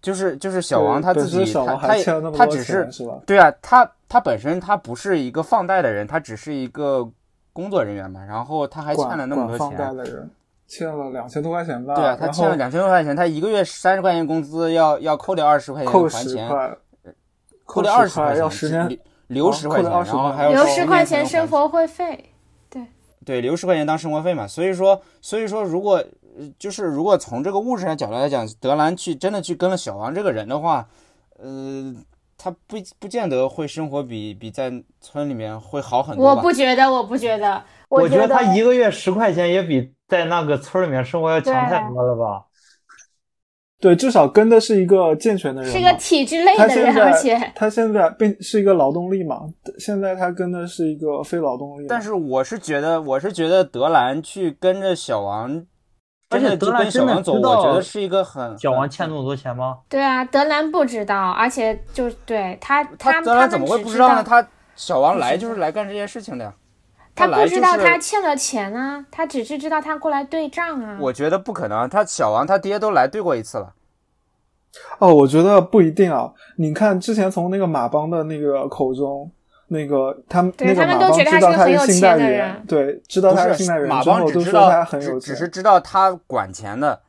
[0.00, 1.88] 就是就是小王他自己他他
[2.30, 3.18] 他只是是吧？
[3.26, 7.08] 对啊，他他本身他不是一个放贷的人，他只是一个
[7.52, 9.58] 工作人员嘛，然后他还欠了那么多钱。
[9.58, 10.30] 放贷的人
[10.68, 11.94] 欠了两千多块钱吧？
[11.94, 16.76] 对啊，他欠了两千多块钱，他一个月三十块钱工资要要扣掉二十块钱还钱，
[17.64, 22.32] 扣掉二十块要十年留十块钱，然后还要留十块钱生活会费。
[22.70, 22.86] 对
[23.24, 24.46] 对，留十块钱当生活费嘛。
[24.46, 26.04] 所以说所以说如果
[26.58, 30.88] 就是如果从这个物质上角度来讲，德兰去真的去跟了小王这个人的话，
[31.38, 31.94] 呃，
[32.36, 36.30] 他不不见得会生活比比在村里面会好很多。
[36.30, 39.92] 我不觉得，我不觉得，我觉得他一个月十块钱也比。
[40.08, 42.46] 在那个村里面生活要强太多了吧？
[43.78, 49.40] 对，至少跟的是一个健全的人，是一个体制类的人，而且他现在并是一个劳动力嘛。
[49.78, 51.84] 现在他跟的是一个非劳动力。
[51.86, 55.62] 但是我是觉得，我是觉得德兰去跟着小王，
[56.30, 59.78] 而且德兰小王走，我觉得是一个很小王欠那么多钱吗？
[59.88, 64.22] 对啊，德兰不知道，而且就对他，他德兰怎么会不知道呢？
[64.22, 66.52] 他小王来就是来干这件事情的呀。
[67.14, 70.98] 他不知道他欠了钱啊，他只是知道他过来对账啊。
[71.00, 73.72] 我觉得不可能，他小王他爹都来对过一次了。
[74.98, 76.32] 哦，我觉得不一定啊。
[76.56, 79.32] 你看之前从那个马帮的那个口中，
[79.68, 87.00] 那个他们那个马帮知道他是信贷员，对，知道他是信贷员，马帮只知道他很有钱，只是知道他管钱的。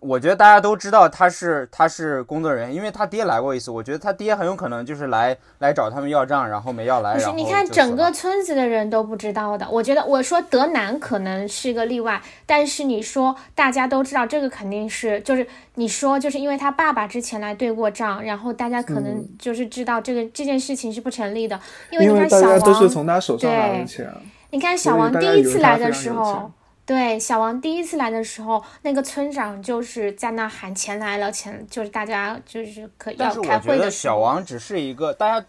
[0.00, 3.70] 我觉得大家都知道他是他是工作人员，因为他爹来过一次。
[3.70, 7.14] 我觉得他爹很有可能就是来来找他们要账，然后没要来。
[7.14, 9.66] 不是，你看整个村子的人都不知道的。
[9.70, 21.58] 我觉得我说德南可能是个例外，但是你说大家都知道，这个肯定是就是你说就是因为他爸爸之前来对过账，然后大家可能就是知道这个这件事情是不成立的。
[21.90, 24.12] 因为你看小王都是从他手上拿的钱。
[24.50, 26.52] 你看小王第一次来的时候。
[26.86, 35.46] 对，小王第一次来的时候，那个村长就是在那喊钱来了，钱就是大家就是可要开会的小王只是一个大家，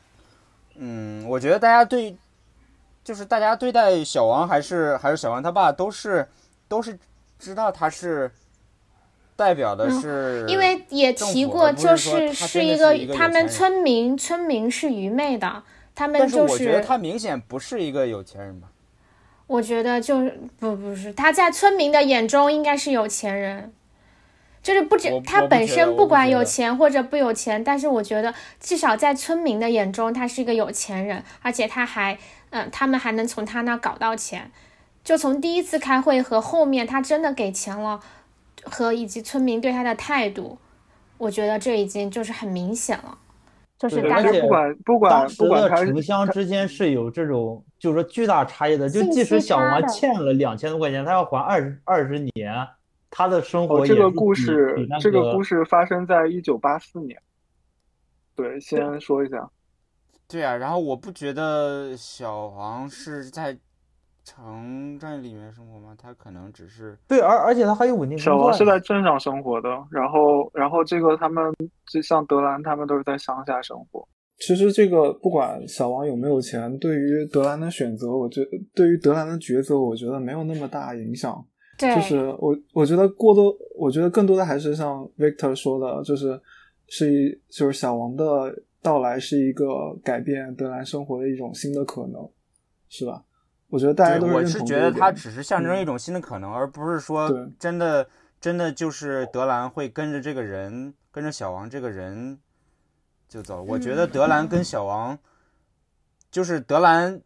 [0.77, 2.17] 嗯，我觉得大家对，
[3.03, 6.27] 就是大家对待小王还是还是小王他爸都是
[6.67, 6.97] 都是
[7.37, 8.31] 知道他是
[9.35, 15.61] 代表的是，因为也提过，就是是一个他们村民村民是愚昧的，
[15.93, 18.69] 他们就是我觉得他明显不是一个有钱人吧。
[19.47, 23.71] 我觉得就是不不是他在村民的眼中应该是有钱人，
[24.61, 32.17] 就是不止他本身不管有钱或者不有钱，但是我觉得至少在村民的眼中他是一个有钱人，而且他还
[32.49, 34.51] 嗯他们还能从他那搞到钱，
[35.03, 38.01] 就从第一次开会和后面他真的给钱了，
[38.63, 40.57] 和以及村民对他的态度，
[41.17, 43.17] 我觉得这已经就是很明显了。
[43.77, 48.89] 就是大家不管不管不管城乡之间是有这种，就是说巨大差异的。
[48.89, 52.67] 就即使小王欠了两千多块钱，他要还二十二十年，
[53.09, 57.21] 他的生活这个故事这个故事发生在一九八四年。
[58.35, 59.49] 对，先说一下。
[60.27, 63.57] 对啊，然后我不觉得小黄是在。
[64.27, 65.95] 城镇里面生活吗？
[65.97, 71.41] 他可能只是对，而而且他还有稳定小王是在镇上生活的，然后然后这个他们
[71.89, 74.05] 就像德兰，他们都是在乡下生活。
[74.37, 78.41] 其实这个不管小王有没有钱，对于德兰的选择，我觉
[78.75, 81.41] 对于德兰的抉择，我觉得没有那么大影响。
[81.77, 86.37] 对，就是我我觉得过多，我觉得更多的还是像 Victor 说的，就是
[86.87, 92.29] 是一就是小王的到来是一个改变德兰生活的一种新的可能，
[92.89, 93.23] 是吧？
[93.69, 98.07] 我觉得大家都是我是觉得它只是象征一种新的可能，而不是说真的
[98.39, 102.39] 真的就是德兰会跟着这个人，跟着小王这个人
[103.27, 103.61] 就走。
[103.61, 105.19] 我觉得德兰跟小王
[106.31, 107.21] 就是德兰，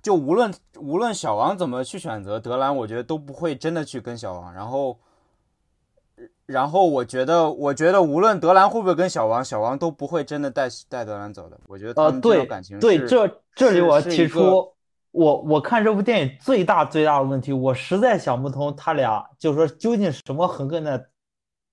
[0.00, 4.54] 就无论无论小王怎么去选择德兰，我觉得都不会真的去跟小王。
[4.54, 4.98] 然后
[6.46, 11.60] 然后我觉得我觉得无论德兰会不会跟小王，小王都不会真的带带德兰走的。
[11.66, 14.72] 我觉得他们这段感情对这这里我提出。
[15.18, 21.04] 我我看这部电影最大最大的问题，我实在想不通他俩就是说究竟什么横亘在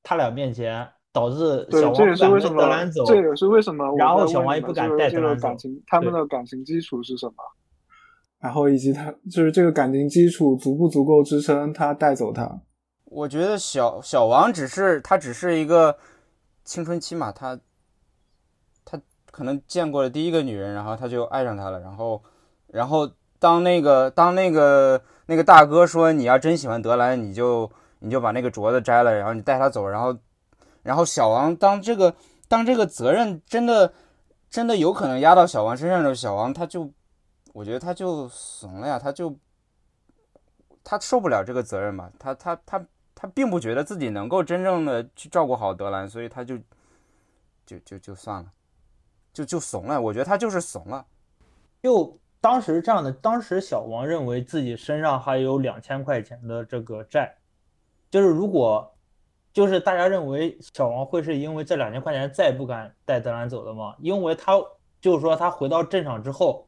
[0.01, 3.05] 他俩面前，导致小王不敢跟德兰走。
[3.05, 3.85] 这也是为什么。
[3.97, 5.49] 然后小王也不敢带德兰走。
[5.85, 7.35] 他们的感情基础是什么？
[8.39, 12.61] 然后以及他就是这个感情基础足不足够支撑他带走他？
[13.03, 15.95] 我觉得小小王只是他只是一个
[16.63, 17.59] 青春期嘛，他
[18.83, 22.23] 他可能见过了第一个女人，然后他就爱上她了，然后
[22.69, 23.07] 然后。
[23.39, 27.69] 当那个当那个那个大哥说你要真喜欢德兰，你就
[27.99, 30.17] 你就把那个镯子摘了，然后你带他走，然后
[30.83, 32.15] 然后小王当这个
[32.47, 33.93] 当这个责任真的
[34.49, 36.89] 真的有可能压到小王身上的时候，小王他就
[37.53, 39.35] 我觉得他就怂了呀，他就
[40.83, 46.57] 他受不了这个责任嘛，他他他他并不觉得自己能够真正的去照顾好德兰，所以他就
[47.65, 48.51] 就就就算了，
[49.33, 49.99] 就就怂了。
[49.99, 51.05] 我觉得他就是怂了。
[51.81, 57.35] 就当时这样的，当时小王认为自己身上还有两千块钱的这个债，
[58.11, 58.87] 就是如果
[59.51, 63.95] 就是大家认为小王会是因为这两千块钱再不敢带德兰走的吗？
[63.99, 64.53] 因为他
[65.01, 66.67] 就是说他回到镇上之后，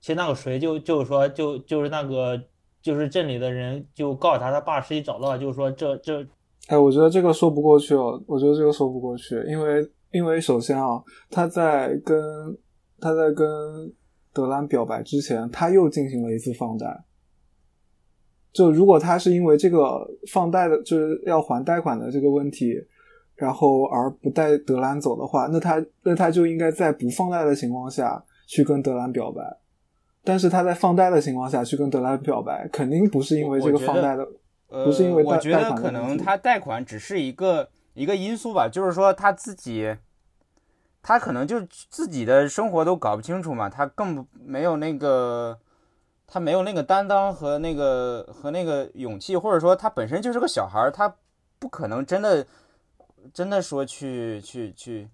[0.00, 2.42] 其实那个谁就就是说就就是那个
[2.80, 6.26] 就是镇里的人就告诉他他爸实际找到了，就是说这这
[6.68, 12.56] 哎，我觉得这个说不过去哦，我觉得这个说不过去，因为因为首先啊，他在跟
[12.98, 13.46] 他在跟
[14.34, 17.04] 德兰表白之前，他又进行了一次放贷。
[18.52, 22.74] 就如果他是因为这个放贷的，就是要还贷款的这个问题，
[23.34, 29.42] 然后而不带德兰走的话，那他那他就应该在不放贷的情况下去跟德兰表白。
[30.22, 34.26] 但是他在放贷的情况下去跟德兰表白，肯定不是因为这个放贷的，
[34.68, 39.94] 不是因为贷我觉得可能他贷款只是一个一个因素吧，就是说他自己，
[41.04, 45.60] 他可能就自己的生活都搞不清楚嘛，他更没有那个。
[46.26, 51.16] 他没有那个担当和那个和那个勇气，或者说他本身就是个小孩儿，他
[51.58, 52.46] 不可能真的
[53.32, 55.10] 真的说去去去。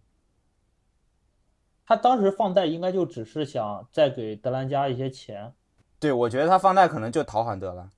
[1.84, 5.52] 他当时放贷应该就只是想再给德兰家一些钱。
[5.98, 7.90] 对，我觉得他放贷可能就讨好德兰，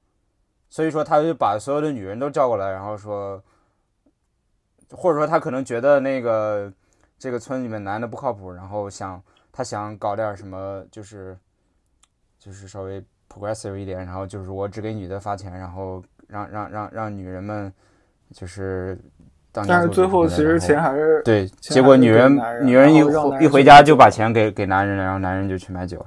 [0.71, 3.45] 所以说他就把所有的女人都叫过来，然后说，
[4.91, 6.73] 或者说他可能觉得那个
[7.23, 11.39] 这个村里面男的不靠谱，然后想他想搞点什么，就是
[12.39, 13.01] 就是稍微。
[13.35, 17.73] progressive 一点，然后就是我只给女的发钱，然后让让让让女人们
[18.31, 18.99] 就是
[19.51, 19.67] 当。
[19.67, 22.31] 但是最后其实钱还是对，结果女人
[22.63, 22.99] 女人一
[23.43, 26.05] 一回家就把钱给给男人了，然后男人就去买酒。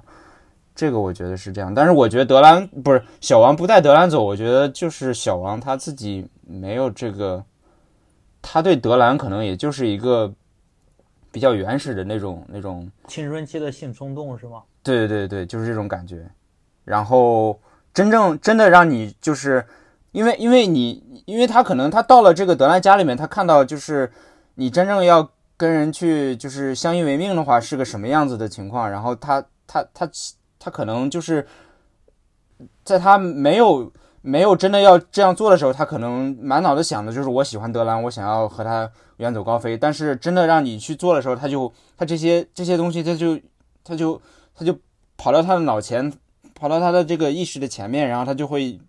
[0.76, 7.44] 这个我觉得是这样，但是我觉得德兰不是小王不带德兰走，我觉得就是小王他自己没有这个，
[8.40, 10.32] 他对德兰可能也就是一个
[11.36, 14.64] 比较原始的那种那种青春期的性冲动是吗？
[14.82, 16.26] 对对对对，就是这种感觉。
[16.86, 17.60] 然后
[17.94, 19.66] 真正真的让你就是，
[20.14, 24.10] 因为因为你因为他可能他到了这个德兰家里面，他看到就是
[24.54, 30.10] 你真正要跟人去就是相依为命的话是个什么样子的情况，然后他他他
[30.58, 31.46] 他可能就是
[32.86, 33.92] 在他没有
[34.26, 39.78] 没有真的要这样做的时候，他可能满脑子想的就是我喜欢德兰，我想要和他远走高飞。
[39.78, 43.40] 但是真的让你去做的时候，他就他这些这些东西他就
[43.84, 44.20] 他就
[44.56, 44.78] 他就
[45.16, 46.12] 跑到他的脑前。
[46.58, 48.80] 跑到他的这个意识的前面，然后他就会，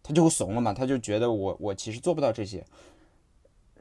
[0.00, 2.64] 他就会怂了嘛，他就觉得我我其实做不到这些，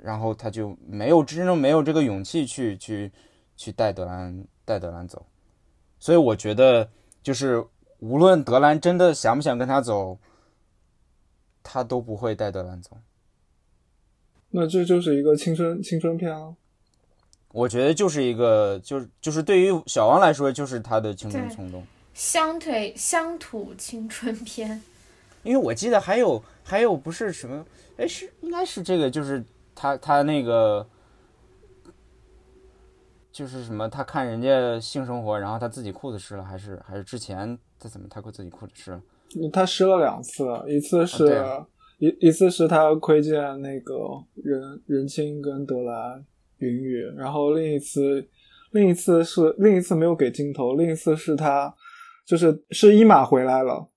[0.01, 3.11] 然后他就没有真正没有这个勇气去去
[3.55, 5.23] 去带德兰带德兰走，
[5.99, 6.89] 所以我觉得
[7.21, 7.63] 就是
[7.99, 10.17] 无论德兰真的想不想跟他走，
[11.67, 12.95] 他都不会带德兰走。
[14.51, 16.55] 那这就是一个青春青春片啊。
[17.51, 21.83] 我觉得就是一个就是就是对于小王来说就是他的青春冲动。
[22.13, 24.81] 乡土乡土青春片，
[25.43, 27.65] 因为我记得还有还有不是什么，
[27.97, 30.87] 哎是应该是这个，就是他他那个，
[33.31, 39.01] 就是什么他看人家性生活，然后他自己裤子湿了，还是还是之前他怎么他自己裤子湿了？
[39.51, 41.43] 他失了两次，一次是
[41.99, 43.95] 一一次是他窥见那个
[44.35, 46.23] 任任青跟德兰
[46.57, 48.27] 云雨，然后另一次
[48.71, 51.73] 另一次是另一次没有给镜头，另一次是他。
[52.27, 53.87] 就是是伊玛回来了，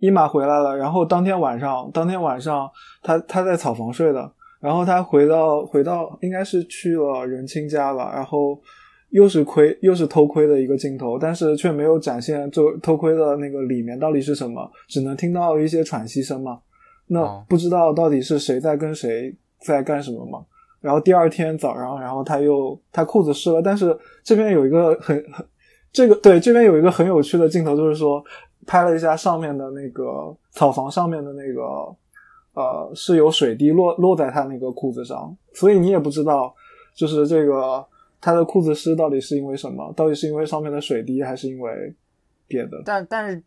[0.00, 2.70] 伊玛回来了，然后当天晚上，当天晚上
[3.02, 8.60] 他他在草房睡的，然后他回到回到应该是去了仁青家吧，然后
[9.10, 16.60] 又是窥又是偷窥的一个镜头，但是却没有展现就偷窥的那个里面到底是什么，只能听到一些喘息声嘛，
[17.06, 20.44] 那不知道到底是谁在跟谁在干什么嘛。
[20.80, 25.44] 然后第二天早上，然后他又他裤子湿了，但是这边有一个很很。
[25.92, 28.24] 这个对这边有一个很有趣的镜头，就是说
[28.64, 31.62] 拍了一下上面的那个草房上面的那个
[32.54, 36.54] 呃是有水滴落落在他那个裤子上，所以你也不知道
[36.94, 37.84] 就是这个
[38.20, 41.94] 他的裤子湿到底是因为什么，到底是因为上面的水滴还是因为
[42.46, 42.82] 别的？
[42.84, 43.42] 但但是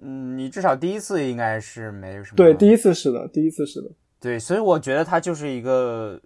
[0.00, 2.36] 嗯，你至少第一次应该是没什么。
[2.36, 3.90] 对，第一次是的，第一次是的。
[4.20, 6.20] 对，所以我觉得他就是一个。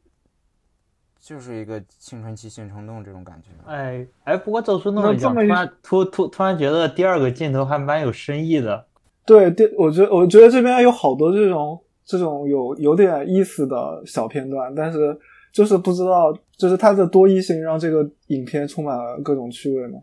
[1.24, 3.51] 就是一个青春期性冲动这种感觉。
[3.64, 8.84] 哎哎，不过走出那么讲，突然突突突然觉得第二个镜头还蛮有深意的。
[9.24, 15.16] 对，第我觉得我觉得这边有好多这种这种有有点意思的小片段，但是
[15.53, 19.98] 就是不知道，就是它的多义性让这个影片充满了各种趣味嘛。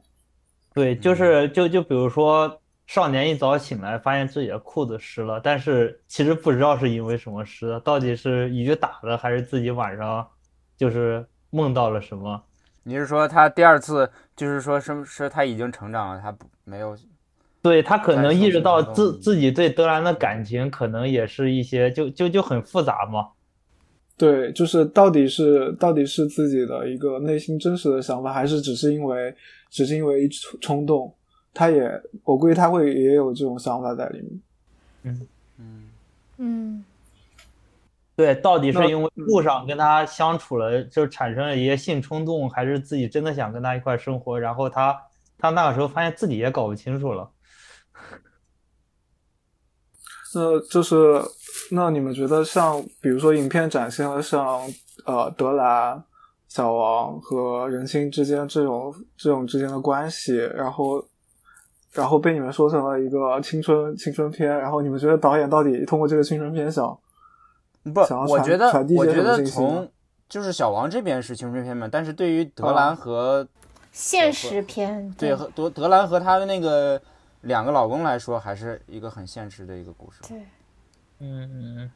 [0.74, 10.28] 对，就是就就比如说少年一早醒来，发现自己的裤子湿了，但是其实不知道是因为什么湿的，到底是雨打的，还是自己晚上
[10.76, 12.44] 就是梦到了什么？
[12.84, 16.94] 你是说他第二次就是说是是他已经成长了，他不没有
[17.62, 23.30] 对他可能意识到自自己对德兰的感情可能也是一些就就就很复杂嘛。
[24.20, 29.34] 对，就是到底是到底是自己的一个内心真实的想法，还是只是因为
[29.70, 31.16] 只是因为一冲冲动？
[31.54, 31.90] 他也，
[32.26, 34.42] 我估计他会也有这种想法在里面。
[35.04, 35.90] 嗯嗯
[36.38, 36.86] 嗯
[38.18, 44.38] 对，到底是因为路上跟他相处了，就产生了一些性冲动，还是自己真的想跟他一块生活？
[44.38, 45.02] 然后他
[45.38, 47.32] 他那个时候发现自己也搞不清楚了。
[50.36, 51.22] 那就是，
[51.72, 54.62] 那你们觉得像，比如说影片展现了像
[55.06, 56.04] 呃德兰、
[56.48, 61.04] 小王和人心之间这种这种之间的关系，然后
[61.94, 66.98] 然后被你们说成了一个青春青春片，然后你们觉得导演到底通过这个青春片想
[67.84, 69.70] 不想要，传我觉得传递一些什么我觉得信息呢？
[69.70, 69.92] 从
[70.28, 73.48] 就是小王这边是青春片嘛，但是对于德啊兰和、
[73.92, 77.02] 现实片对和德德兰和她的那个
[77.42, 80.20] 两个老公来说，还是一个很现实的一个故事。
[80.28, 80.38] 对
[81.20, 81.92] 嗯嗯，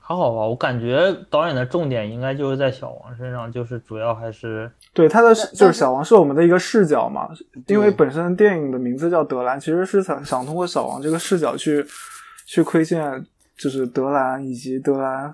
[0.00, 7.28] 还好吧，我感觉导演的重点应该就是在小王身上，就是主要还是对他的就是小王是我们的一个视角嘛，
[7.66, 11.84] 因为本身电影的名字叫德兰，其实是想想通过小王这个视角去
[12.46, 13.24] 去窥见，
[13.56, 15.32] 就是德兰以及德兰，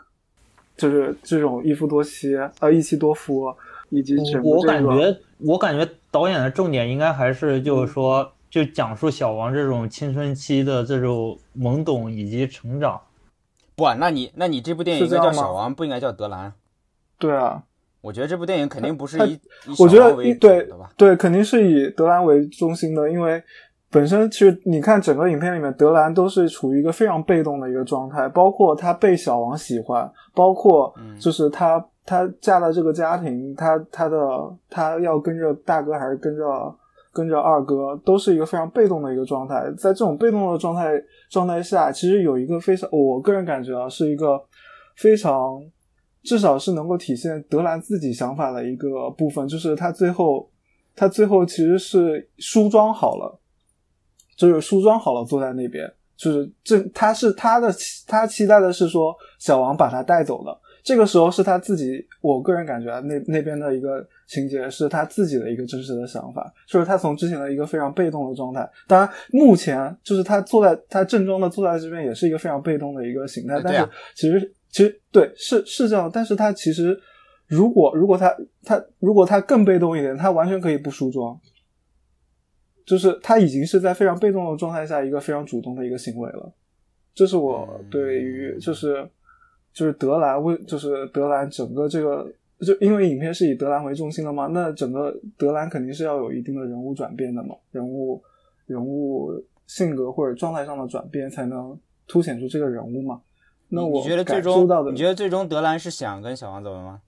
[0.77, 3.55] 就是这种一夫多妻呃一妻多夫，
[3.91, 13.01] 以及整个我这个感觉，我感觉导演的重点应该还是就是说，就讲述小王这种青春期的这种懵懂以及成长。
[13.77, 16.53] 不，那你那你这部电影应该叫小王，不应该叫德兰。
[17.19, 17.63] 对啊，
[18.01, 20.69] 我觉得这部电影肯定不是他以以我觉得一对？
[20.97, 23.43] 对，肯定是以德兰为中心的，因为
[23.91, 34.19] 本身其实你看整个影片里面，德兰都是处于一个非常被动的一个状态，包括他被小王喜欢，包括嗯就是她她嫁到这个家庭，他他的
[34.69, 36.45] 他要跟着大哥还是跟着
[37.15, 39.73] 跟着二哥，都是一个非常被动的一个状态。
[39.79, 40.93] 在这种被动的状态
[41.31, 44.39] 状态下，其实有一个非常，我个人感觉啊，是一个
[44.97, 45.63] 非常
[46.25, 50.51] 至少是能够体现德兰自己想法的一个部分，就是他最后
[50.97, 53.41] 他最后其实是梳妆好了，
[54.37, 57.73] 就是梳妆好了坐在那边，就是这他是他的
[58.07, 60.61] 他期待的是说小王把他带走的。
[60.85, 76.95] 这个时候是他自己，我个人感觉啊那那边的一个情节是他自己的一个真实的想法，就是他从之前的一个非常被动的状态，当然目前就是他坐在他正装的坐在这边也是一个非常被动的一个形态，但是其实其实对是是这样，但是他其实
[77.47, 81.41] 如果如果他他如果他更被动一点，他完全可以不梳妆，
[82.85, 86.53] 就是他已经是在非常被动的状态下一个非常主动的一个行为了，
[87.15, 89.09] 这是我对于就是
[89.75, 92.27] 就是德兰为就是德兰整个这个
[92.61, 98.23] 就因为影片是以德兰为中心的嘛，那整个德兰肯定是要有一定的人物转变的嘛，人物
[98.67, 99.33] 人物
[99.67, 103.21] 性格或者状态上的转变才能凸显出这个人物嘛。
[103.69, 107.01] 那我觉得最终你觉得最终德兰是想跟小王走的吗？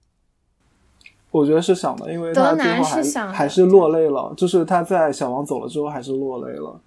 [1.31, 6.79] 我觉得是想的，因为他最后还是还是落泪了，就是他在小王走了之后还是落泪了。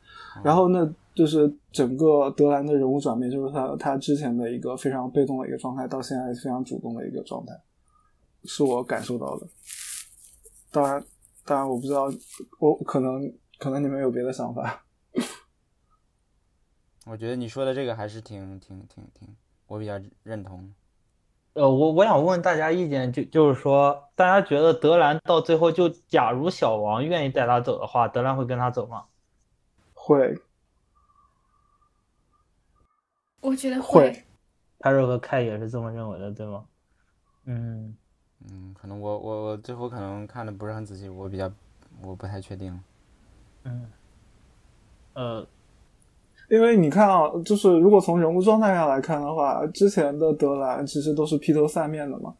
[0.42, 7.52] 然后那就是整个德兰的人物转变，就是他他之前的一个非常被动的一个状态，到现在非常主动的一个状态，
[8.44, 9.46] 是我感受到的。
[10.70, 11.04] 当然，
[11.44, 12.08] 当然我不知道，
[12.58, 14.84] 我可能可能你们有别的想法。
[17.06, 19.36] 我觉得你说的这个还是挺挺挺挺，
[19.66, 20.72] 我比较认同。
[21.54, 29.06] 呃，我我想问问大家意见，就就是说，大家觉得德兰到最后就，假如小王愿意带他走的话，德兰会跟他走吗？
[29.92, 30.38] 会，
[33.40, 34.24] 我觉得会
[34.78, 36.64] 泰瑞和凯也是这么认为的，对吗？
[37.46, 37.94] 嗯，
[38.50, 41.50] 嗯，可能我我我最后可能看的不是很仔细，我比较
[42.02, 42.78] 我不太确定。
[43.64, 43.90] 嗯，
[45.14, 45.46] 呃，
[46.48, 52.34] 因为你看啊，就是如果从人物状态上来看的话，之前的德兰其实都是披头散面的嘛，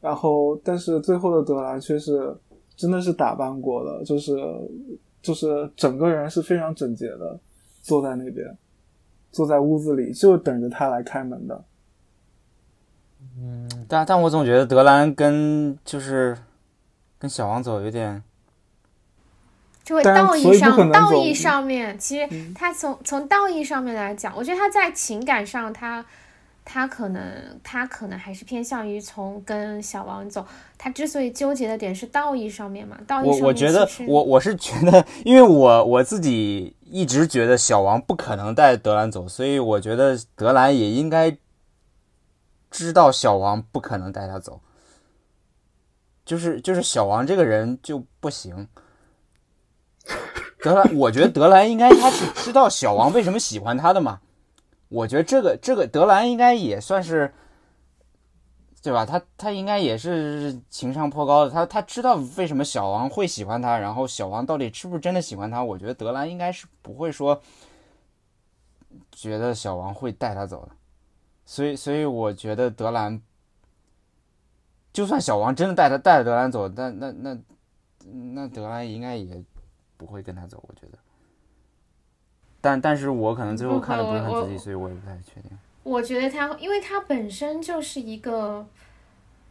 [0.00, 2.34] 然后但是最后的德兰却是
[2.76, 4.34] 真的是打扮过的，就是
[5.20, 7.38] 就是整个人是非常整洁的，
[7.82, 8.46] 坐在那边，
[9.34, 11.64] 坐在屋子里就等着他来开门的。
[13.36, 16.38] 嗯，但但我总觉得德兰跟就是
[17.18, 18.22] 跟小王走有点，
[19.82, 26.06] 就会道义上，道义上面，其实嗯他从从道义上面来讲，我觉得他在情感上他他
[26.86, 30.46] 可能他可能还是偏向于从跟小王走。
[30.78, 41.36] 他之所以纠结的点是道义上面嘛，道义上面我我觉得我我是觉得，因为我我自己一直觉得小王不可能带德兰走，所以我觉得德兰也应该
[42.70, 44.60] 知道小王不可能带他走。
[46.24, 48.66] 就是就是小王这个人就不行。
[50.62, 54.20] 德兰，我觉得德兰应该他是知道小王为什么喜欢他的嘛。
[54.94, 57.34] 我觉得这个这个德兰应该也算是，
[58.80, 59.04] 对吧？
[59.04, 65.64] 他他应该也是情商颇高的，他他知道为什么小王会喜欢他，然后小王到底是不是真的喜欢他？
[65.64, 67.42] 我觉得德兰应该是不会说
[69.10, 70.72] 觉得小王会带他走的，
[71.44, 73.20] 所以所以我觉得德兰，
[74.92, 77.36] 就算小王真的带他带着德兰走，那那那
[78.06, 79.42] 那德兰应该也
[79.96, 80.98] 不会跟他走，我觉得。
[82.64, 85.50] 但但是我可能最后看的不是很仔细，所以我也不太确定。
[85.82, 88.66] 我觉得他，因为他本身就是一个，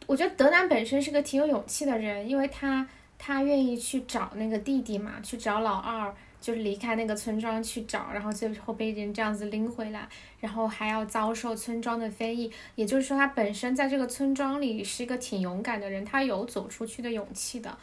[0.04, 2.84] 我觉得德南本身是个挺有勇气的人，因为他
[3.16, 10.08] 他愿意去找那个弟弟嘛，去找老二，就是离开那个村庄去找，然后最后被人这样子拎回来，
[10.40, 17.78] 然后还要遭受村庄的非议，也就是说他本身在这个村庄里是一个挺勇敢的人，他有走出去的勇气的，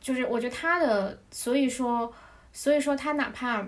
[0.00, 2.12] 就是我觉得他的，所以说，
[2.52, 3.66] 所以说他哪怕。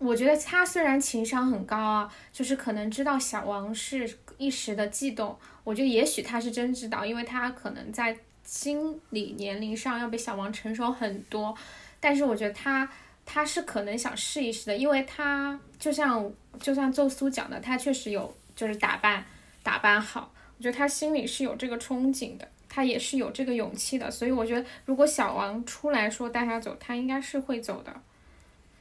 [0.00, 5.38] 我觉得他虽然情商很高啊，就是可能知道小王是一时的悸动。
[5.62, 11.54] 我觉得也许他是真知道，因为他可能在心理年龄上要比小王成熟很多。
[12.00, 12.90] 但是我觉得他
[13.26, 19.22] 他是可能想试一试的，因为他就像就像宙苏讲的，他确实有就是打扮
[19.62, 20.32] 打扮好。
[20.56, 24.10] 我觉得他心里是有这个憧憬的，他也是有这个勇气的。
[24.10, 27.94] 所以我觉得如果小王出来说带他走，他应该是会走的。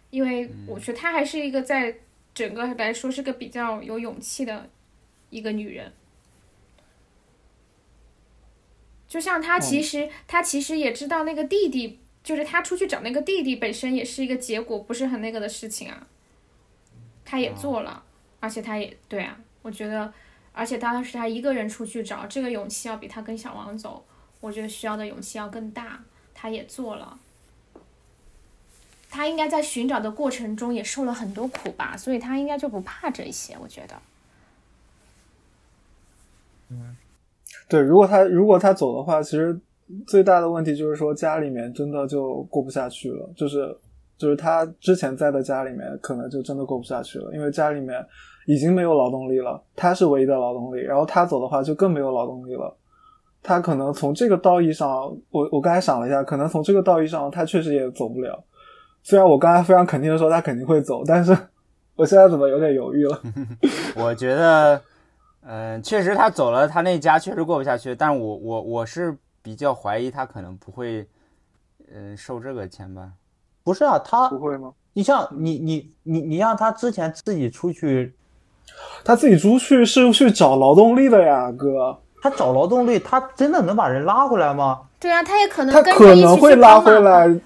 [0.10, 1.96] 因为我觉得她还是一个在
[2.34, 4.70] 整个来说是个比较有勇气的
[5.30, 5.92] 一个女人，
[9.08, 16.08] 就像她其实她其实也知道那个弟弟，就是她出去找那个弟弟本身也是一个结果不是很那个的事情啊，
[17.26, 18.04] 她也做了，
[18.40, 20.14] 而且她也对啊，我觉得，
[20.52, 24.06] 而且当时她一个人出去找，这个勇气要比她跟小王走，
[24.40, 26.04] 我觉得需要的勇气要更大，
[26.34, 27.20] 她也做了。
[29.10, 33.56] 他应该在寻找的过程中也受了很多苦吧，所以他应该就不怕这些。
[33.62, 33.96] 我觉得，
[36.70, 36.96] 嗯，
[37.68, 39.60] 对，如果他如果他走的话，其实
[40.06, 43.76] 最大的问题就是说家里面真的就过不下去了，就是
[44.18, 48.06] 就是他之前在的家里面可能就真的过不下去了，因为家里面
[48.46, 52.76] 已经没有劳动力了，他是唯一的劳动力，然后他走的话就更没有劳动力了。
[53.42, 58.44] 他可能从这个道义上，我我刚才想了一下，可能从这个道义上，他确实也走不了。
[59.10, 61.36] 虽然我刚才非常肯定的说他肯定会走，但是
[61.98, 63.20] 我现在怎么有点犹豫了？
[63.98, 64.80] 我觉得，
[65.42, 67.96] 嗯，确实他走了，他那家确实过不下去。
[67.96, 71.08] 但我我我是比较怀疑他可能不会，
[71.92, 73.10] 嗯，受这个牵绊。
[73.64, 74.74] 不是啊，他不会吗？
[74.94, 78.14] 你像你你你你让他之前自己出去，
[79.04, 81.98] 他自己出去是去找劳动力的呀，哥。
[82.22, 84.82] 他找劳动力，他真的能把人拉回来吗？
[85.00, 87.42] 对啊，他也可能他可能会拉回来帮。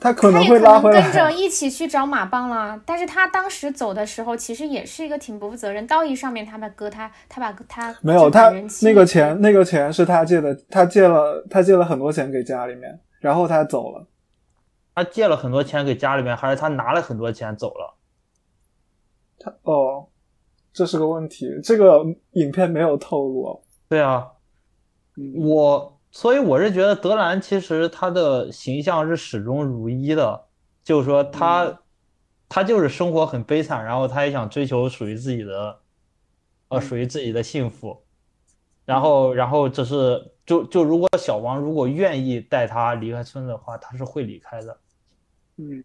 [0.00, 1.30] 他可能会拉回来跟着。
[1.30, 5.86] 一起去找马帮了，但是他当时走的时候，其实也是一个挺不负责任。
[5.86, 8.50] 道义上面，他把哥他他把他没有，他
[8.82, 14.06] 那个钱，那个钱是他借的，他借了，他借了很多钱给家里面，然后他走了。
[14.94, 17.94] 他借了很多钱给家里面，还是他拿了很多钱走了？
[19.38, 20.08] 他哦，
[20.72, 23.62] 这是个问题，这个影片没有透露。
[23.88, 24.26] 对啊，
[25.16, 30.46] 嗯我所以我是觉得德兰其实他的形象是始终如一的，
[30.82, 31.80] 就是说他、
[32.48, 35.80] 他就是生活很悲惨，然后他也想追求属于自己的，
[36.68, 38.02] 呃，属于自己的幸福，
[38.84, 44.78] 然后然后只是就就如果小王如果愿意带他离开村子的话，他是会离开的。
[45.56, 45.84] 嗯。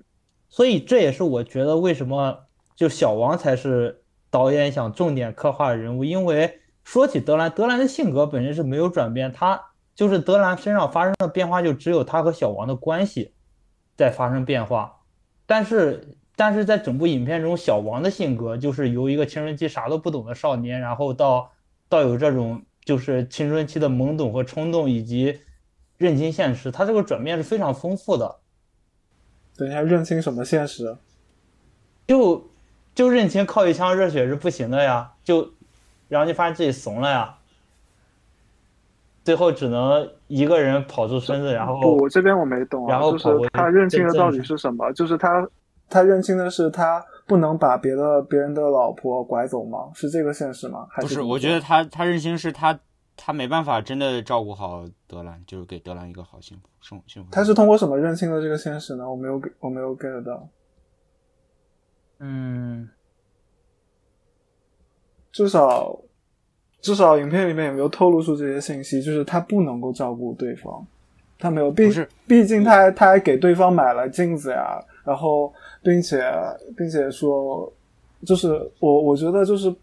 [0.49, 2.45] 所以这也是我觉得为什么
[2.75, 9.59] 就小王才是导演想重点刻画的人物，因为说起德兰，德兰的性格本身是没有转变，他
[9.95, 13.33] 就是德兰身上发生的变化就只有他和小王的关系
[13.95, 15.01] 在发生变化，
[15.45, 21.51] 但是但是在整部影片中，小王的性格就是由一个青春期啥都不懂的少年，然后到
[21.87, 25.41] 到有这种就是青春期的懵懂和冲动，以及
[25.97, 28.39] 认清现实，他这个转变是非常丰富的。
[29.55, 30.97] 等一下，认清什么现实？
[32.07, 32.49] 就
[32.95, 35.53] 就认清靠一腔热血是不行的呀，就
[36.09, 37.37] 然后就发现自己怂了呀，
[39.23, 44.91] 最后只能一个人跑出村子，然后不，我这边我没懂啊，然后就是他认清的到底是是什么？
[44.93, 45.47] 就是他
[45.89, 49.91] 他认清的是他不能把别的别人的老婆拐走吗？
[49.93, 50.87] 是这个现实吗？
[50.89, 52.77] 还不是，我觉得他他认清是他
[53.15, 57.29] 他没办法真的照顾好德兰，就是给德兰一个好幸福生活幸福。
[57.31, 59.09] 他是通过什么认清的这个现实呢？
[59.09, 60.47] 我没有给我没有 get 到。
[62.19, 62.89] 嗯，
[65.31, 65.99] 至少
[66.83, 69.01] 至少影片里面也没有透露出这些信息？
[69.01, 70.85] 就是他不能够照顾对方，
[71.39, 76.21] 他没有，毕不是毕竟他还他还给对方买了镜子呀，然后并且
[76.77, 77.71] 并且说，
[78.25, 79.73] 就是我我觉得就是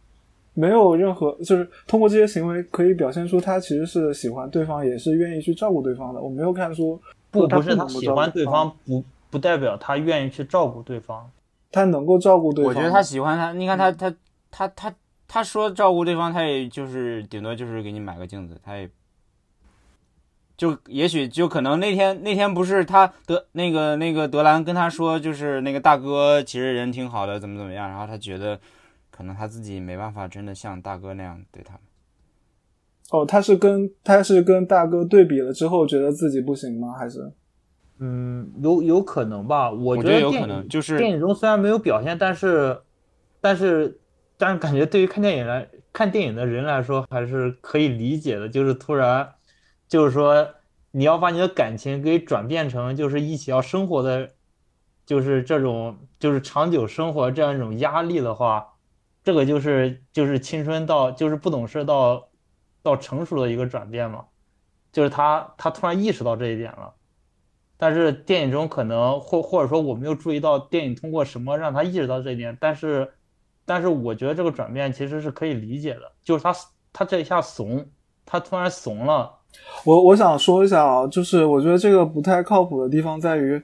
[0.53, 6.21] 没有任何就是通过这些行为可以表现出他其实是喜欢对方，也是愿意去照顾对方的。
[6.21, 11.31] 我没有看出不不是他喜欢对方，不不代表他愿意去照顾对方。
[11.73, 12.75] 他能够照顾对方。
[12.75, 14.13] 我觉得他喜欢他，你看他他
[14.51, 14.93] 他他
[15.33, 18.91] 他说照顾对方，他也就是顶多就是给你买个镜子，他也
[20.57, 28.59] 就也许就可能那天那天不是他德那个那个德兰跟他说，就是那个大哥其实人挺好的，怎么怎么样，然后他觉得
[29.13, 31.79] 可能他自己没办法真的像大哥那样对他。
[33.13, 36.93] 哦，他是跟他是跟大哥对比了之后，觉得自己不行吗？
[36.99, 37.33] 还是
[38.01, 42.81] 嗯，有有可能吧，我觉我觉得有可能就是电影中虽然没有表现，但是
[43.41, 44.00] 但是
[44.41, 48.49] 但是感觉对于看电影来看电影的人来说，还是可以理解的。
[48.49, 49.35] 就是突然，
[49.87, 50.55] 就是说
[50.93, 54.31] 你要把你的感情给转变成就是一起要生活的，
[55.05, 58.67] 就是这种就是长久生活这样一种压力的话，
[59.23, 62.31] 这个就是就是青春到就是不懂事到
[62.83, 64.25] 到成熟的一个转变嘛。
[64.91, 66.95] 就是他他突然意识到这一点了。
[67.77, 73.15] 但是电影中可能或或者说我没有注意到电影通过什么让他意识到这一点，但是
[73.65, 76.55] 但是我觉得这个转变其实是可以理解的，就是他
[76.93, 77.85] 他这一下怂，
[78.27, 79.31] 他突然怂了，
[79.85, 83.61] 我我想说一下啊，就是我觉得这个不太靠谱的地方在于，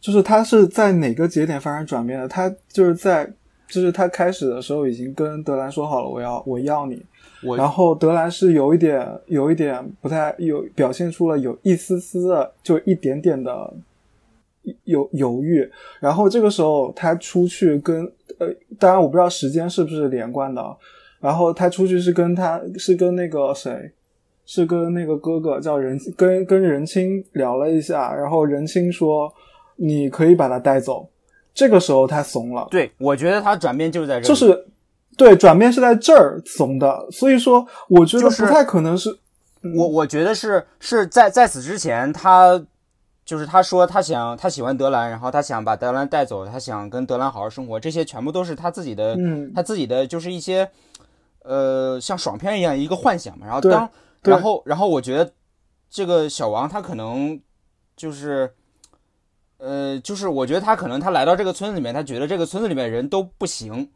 [0.00, 2.26] 就是他是在哪个节点发生转变的？
[2.26, 3.30] 他就是在
[3.68, 7.02] 就是他开始的时候已经跟德兰说好了，我要我要你，
[7.56, 13.74] 然后德兰是有一点有一点不太有表现出了有一丝丝的就一点点的
[14.84, 15.70] 犹犹豫，
[16.00, 20.76] 然后这个时候他出去跟呃，当然我不知道时间是不是连贯的啊，
[21.20, 23.92] 然后他出去是跟他是跟那个谁。
[24.46, 29.32] 是跟那个哥哥叫任跟跟任青聊了一下，然后任青说
[29.76, 31.08] 你可以把他带走。
[31.54, 34.66] 这个时候他怂了，对我觉得他转变就是在这里，就是
[35.16, 39.08] 对转变是在这儿怂的，所以说我觉得不太可能是
[39.74, 42.62] 我我觉得是是在在此之前，他
[43.24, 50.70] 就是他说他想他喜欢德兰，然后他想把德兰带走，他想跟德兰好好生活，这些全部都是他自己的，嗯他自己的就是一些
[51.42, 53.46] 呃像爽片一样一个幻想嘛。
[53.46, 53.88] 然后当
[54.22, 55.32] 然后然后我觉得
[55.88, 57.40] 这个小王他可能
[57.96, 58.52] 就是。
[59.56, 63.88] 呃，就是我觉得他可能他来到这个村子里面，他觉得这个村子里面人都不行，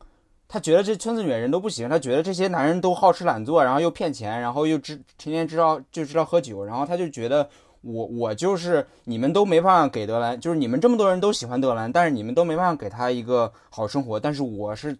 [0.46, 7.46] 他觉得这村子里面人都不行，他觉得这些男人都好吃懒做，然后又骗钱，然后又知天天知道就知道喝酒，然后他就觉得
[7.82, 14.96] 我我就是你们都没办法给德兰，就是你们这么多人都喜欢德兰，但是你们都没办法给他一个好生活，但是我是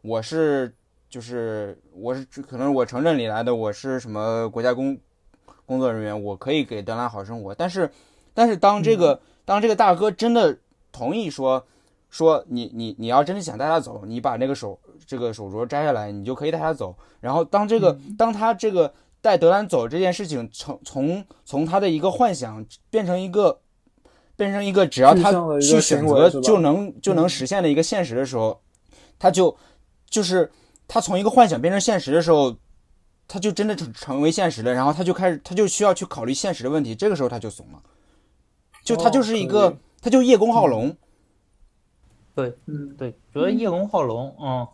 [0.00, 0.74] 我是
[1.08, 4.98] 就是我是可能我城镇里来的，我是什么国家工
[5.66, 7.90] 工作人员，我可以给德兰好生活，但是
[8.34, 10.56] 但是当这个、当这个大哥真的
[10.90, 11.64] 同意说
[12.10, 16.94] 说你你你要真的想带他走，你把那个手这个手镯摘下来，你就可以带他走。
[17.20, 23.62] 然后当这个、当他这个带德兰走这件事情从从从他的一个幻想变成一个
[24.36, 27.28] 变成一个只要他去选择就能就能嗯。
[27.30, 28.60] 实现的一个现实的时候，
[29.18, 29.56] 他就
[30.10, 30.52] 就是
[30.86, 32.54] 他从一个幻想变成现实的时候。
[33.28, 37.82] 他就真的成成为现实了，然后他就开始，他就需要去考虑现实的问题，这个时候他就怂了，
[38.84, 40.94] 就他哦就是一个，以他就叶公好龙，
[42.34, 44.68] 对嗯对，觉得叶公好龙，嗯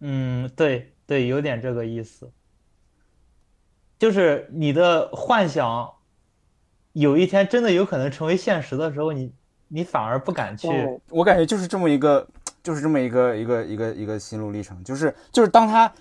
[0.00, 2.30] 嗯，对对，有点这个意思，
[4.02, 5.88] 就是你的幻想
[6.92, 9.32] 有一天真的有可能成为现实的时候，你
[9.68, 10.66] 你反而不敢去。
[10.66, 12.26] 哦我感觉就是这么一个，
[12.64, 15.92] 就是这么一个一个一个一个心路历程，就是就是当他，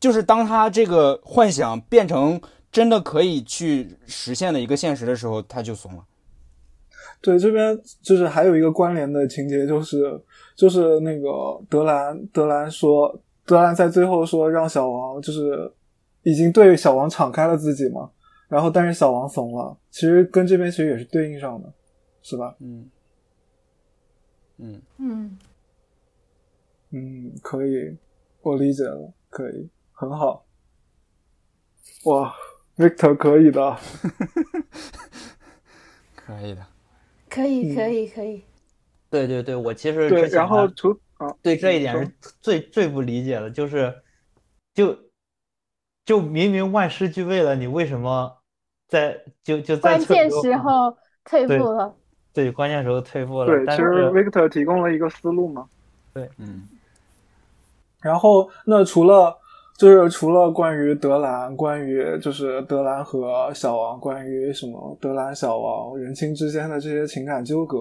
[0.00, 2.40] 就是当他这个幻想变成
[2.72, 6.02] 真的可以去实现的一个现实的时候，他就怂了。
[7.20, 10.18] 对，这边就是还有一个关联的情节，就是
[10.56, 15.70] 就是那个德兰德兰说，德兰在最后说让小王就是
[16.24, 18.10] 已经对小王敞开了自己嘛，
[18.48, 21.72] 然后但是小王怂了，其实跟这边其实也是对应上的，
[22.22, 22.56] 是吧？
[22.58, 22.90] 嗯。
[24.58, 25.38] 嗯，嗯，
[26.90, 27.96] 嗯，可以，
[28.42, 30.46] 我理解了，可以，很好。
[32.04, 32.32] 哇
[32.76, 33.76] ，Victor 可以的，
[36.14, 36.66] 可以的。
[37.28, 37.74] 可以，嗯。
[37.74, 38.44] 可以，可以。
[39.10, 43.92] 对对对，我其实对，然后除啊对这一点是最最不理解的，就是
[44.72, 44.96] 就
[46.04, 48.32] 就明明万事俱备了，你为什么
[48.88, 51.94] 在就就在关键这个时候退步了。
[52.32, 55.66] 对关键时候退步了，对，其实是 Victor 提供了一个思路嘛。
[56.12, 56.68] 对嗯，
[58.02, 59.36] 然后那除了
[59.78, 67.78] 就是除了关于德兰，关于就是德兰和小王，关于什么德兰小王人亲之间的这些情感纠葛，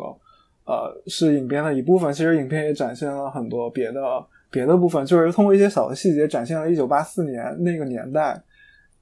[0.66, 2.14] 呃，是影片的一部分。
[2.14, 4.24] 其实影片也展现了很多别的
[4.54, 8.40] 别的部分，就是通过一些小的细节展现了1984年那个年代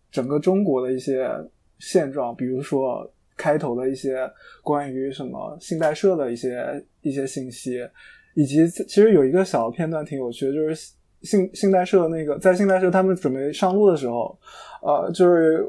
[0.10, 1.30] 整个中国的一些
[1.78, 4.32] 现状，比如说开头的一些
[4.64, 7.86] 关于什么信贷社的一些一些信息，
[8.34, 10.94] 以及其实有一个小的片段挺有趣的，就是
[11.24, 14.40] 信信贷社那个在信贷社他们准备上路的时候，
[14.82, 15.68] 呃，就是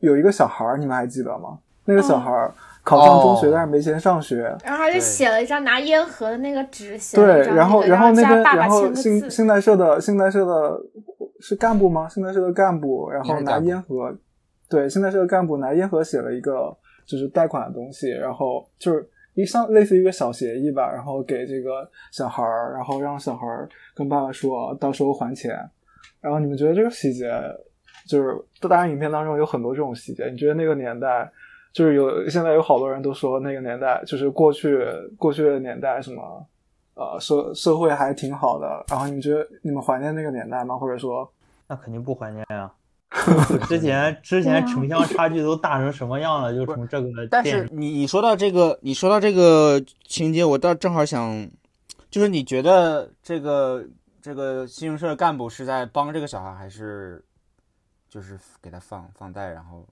[0.00, 1.58] 有一个小孩儿，你们还记得吗？
[1.86, 4.42] 那个小孩儿考上中学，哦但是没钱上学。
[4.64, 10.80] 然后他就写了一张拿烟盒的那个纸，写对一，张然后那个后那个加爸爸然后签的字信信贷社的信贷社的
[11.40, 12.08] 是干部吗？
[12.08, 14.12] 信贷社的干部，然后拿烟盒，
[14.68, 16.76] 对，信贷社的干部拿烟盒写了一个
[17.06, 25.56] 就是贷款的东西，然后就是一像类似于一个小协议吧，然后给这个小孩儿，然后让小孩儿跟爸爸说到时候还钱。
[26.20, 27.30] 然后你们觉得这个细节，
[28.08, 31.30] 就是当然影片当中有很多这种细节，你觉得那个年代？
[31.72, 36.46] 就是有现在有好多人都说那个年代就是过去过去的年代什么
[36.94, 40.76] 呃社社会还挺好的，然后你们觉得你们怀念那个年代吗？
[40.76, 41.30] 或者说
[41.66, 42.72] 那肯定不怀念呀。
[43.68, 51.46] 之前之前城乡差距都大成什么样了，就从这个 但是你你说到这个，你说到这个情节，我倒正好想，
[52.10, 53.84] 就是你觉得这个
[54.22, 57.22] 这个信用社干部是在帮这个小孩，还是
[58.08, 59.86] 就是给他放放贷，然后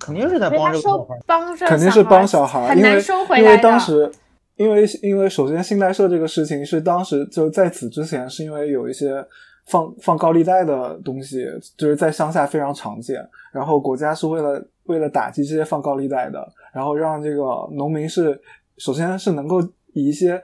[0.00, 1.20] 肯定是在帮这个小孩儿。
[1.26, 3.62] 帮着肯定是帮小孩，很难因为因为收回来的。
[3.62, 4.12] 当时，
[4.56, 9.24] 因为因为首先信贷社这个事情是当时就在此之前，是因为有一些
[9.66, 18.40] 放放高利贷的东西，就是在乡下非常常见，然后国家是为了为了打击这些放高利贷的，然后让这个农民是
[18.78, 19.60] 首先是能够
[19.92, 20.42] 以一些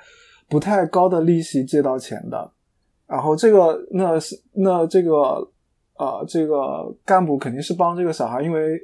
[0.49, 2.51] 不太高的利息借到钱的，
[3.07, 5.49] 然后这个那是那这个
[5.99, 8.81] 呃这个干部肯定是帮这个小孩，因为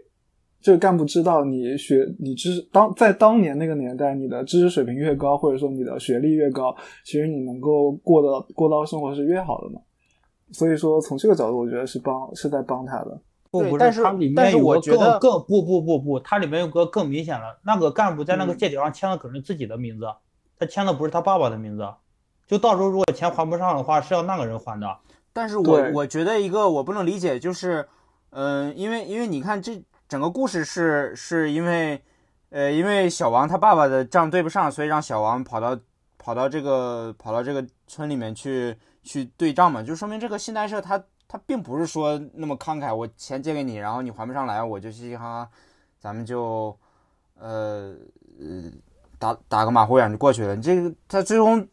[0.65, 9.79] 这个干部知道你学你知识当在当年那个年代，你的知识水平越高，或者说你的学历越高，其实你能够过的过到生活是越好的嘛。
[10.53, 13.21] 所以说从这个角度，我觉得是帮是在帮他的。
[13.51, 20.07] 不不是它里但是面有个更我觉得更不不不不，它里面有个更明显了，那个干部在那个嗯借条上签的可能是自己的名字，
[20.59, 21.87] 他签的不是他爸爸的名字，
[22.47, 24.87] 就到时候如果钱还不上的话，是要那个人还的。
[25.35, 27.87] 但是我我觉得一个我不能理解，就是，
[28.31, 32.03] 嗯、因为因为你看这整个故事是是因为，
[32.51, 35.79] 呃，因为小王他爸爸的账对不上，所以让小王跑到
[36.19, 45.49] 跑到这个跑到这个村里面去去对账嘛，就说明这个信贷社他他并不是说那么慷慨，我钱借给你，然后你还不上来，我就嘻嘻哈哈，
[45.99, 46.77] 咱们就
[47.39, 47.95] 呃
[48.39, 48.71] 呃
[49.19, 50.55] 打打个马虎眼就过去了。
[50.55, 51.67] 你这个他最终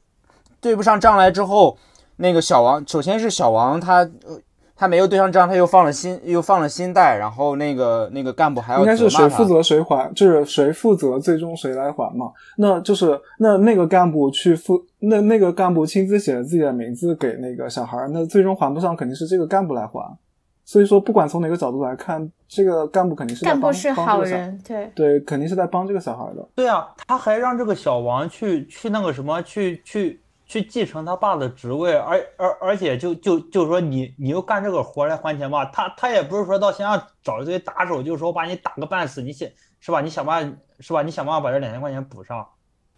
[0.60, 1.78] 对不上账来之后。
[2.18, 4.40] 那个小王，首先是小王他，呃
[4.82, 12.32] 他没有对上账，他又放了新又放了新贷，然后那个那个干部还要应该是谁负责谁还，就是谁负责最终谁来还嘛。
[12.58, 20.18] 那就是那那个干部去负，那那个干部亲自写了自己的名字给那个小孩儿，那最终还不上肯定是这个干部来还。
[20.64, 26.48] 所以说，不管从哪个角度来看，这个干部肯定是在帮干部是好人，对，对，肯定是在帮这个小孩的。
[26.56, 30.21] 对啊，他还让这个小王去去那个什么，去去
[30.52, 39.48] 去继承他爸的职位，而而而且就就就说你你又干这个活来还钱吧，他他也不是说到乡下找一堆打手，就是说把你打个半死，你想
[39.80, 40.02] 是吧？
[40.02, 41.04] 你想办法是吧？
[41.04, 42.46] 你想办法把这两千块钱补上。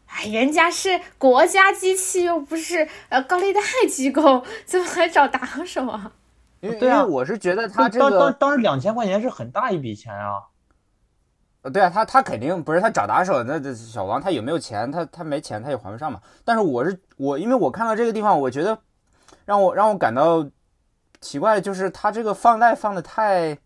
[0.08, 6.12] 哎，人家是国家机器，又不是呃高利贷机构，怎么还找打手啊？
[6.60, 10.42] 因为对啊我是觉得他这当当，当时两千块钱是很大一笔钱啊。
[11.64, 16.22] 呃对啊，他他肯定不是他找打手，那这小王他有没有钱，他他没钱他也还不上嘛。
[16.46, 18.78] 但是我是我，因为我看到这个地方，我觉得
[19.46, 20.46] 让我让我感到
[21.20, 23.58] 奇怪，就是他这个放贷放的太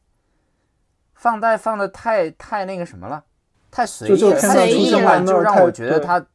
[1.14, 3.24] 放贷放的太太那个什么了，
[3.72, 6.26] 太随意了，随意的话，就让我觉得他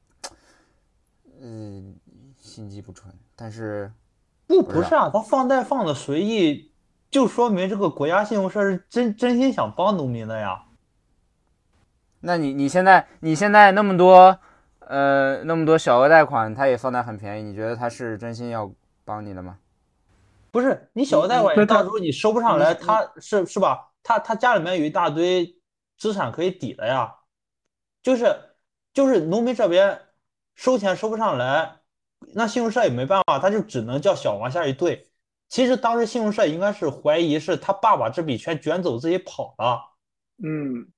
[1.40, 1.94] 嗯
[2.38, 3.90] 心机不纯，但是。
[4.48, 6.70] 不，不是不是啊，他放贷放的随意，
[7.10, 10.62] 就说明这个国家信用社是真真心想帮农民的呀。
[12.22, 14.38] 那你你现在你现在那么多
[14.80, 18.72] 呃那么多小额贷款，他也放贷很便宜，你觉得他是真心要
[19.04, 19.58] 帮你的吗？
[20.50, 23.90] 不是你小额贷款，到时候你收不上来，他是是吧？
[24.02, 25.56] 他他家里面有一大堆
[25.96, 27.14] 资产可以抵的呀，
[28.02, 28.34] 就是
[28.92, 30.00] 就是农民这边
[30.54, 31.76] 收钱收不上来，
[32.34, 35.08] 那信用社也没办法，他就只能叫小王下去兑。
[35.48, 39.80] 其实当时信用社应该是怀疑是他爸把这笔钱卷走，自己跑了。
[40.42, 40.88] 嗯，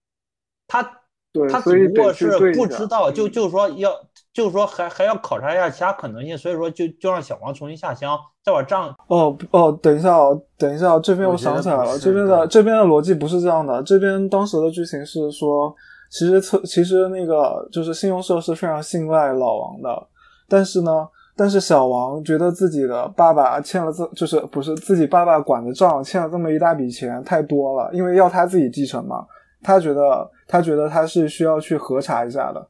[0.66, 1.02] 他
[1.34, 3.30] 对，他只不过是不知道，就嗯。
[3.32, 3.90] 就是说要，
[4.32, 15.74] 就是说还还要考察一下其他可能性，所以说就就让小王重新下乡，再把账哦哦，等一下哦，等一下哦，这边我想起来了，这边的的这边的逻辑不是这样的，这边当时的剧情是说，
[16.08, 20.06] 其实特其实那个就是信用社是非常信赖老王的，
[20.48, 29.26] 但是呢，但是小王觉得自己的爸爸欠了这就是不是自己爸爸管的账欠了这么一大笔钱太多了，因为要他自己继承嘛，
[29.62, 32.64] 他觉得他觉得他是需要去核查一下的。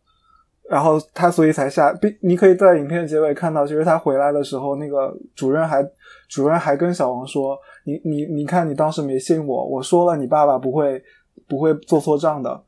[0.71, 5.87] 然后他所以才下，并你可以在影片结尾看到，其实他回来的时候，那个主任还
[6.27, 11.03] 主任还跟小王说：“你你你看，你当时没信我，我说了，你爸爸不会
[11.47, 12.63] 不会做错账的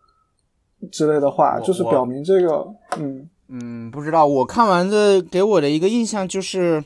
[0.93, 2.67] 之类的话，就是表明这个，
[2.99, 4.27] 嗯，嗯，不知道。
[4.27, 6.85] 我看完的给我的一个印象就是，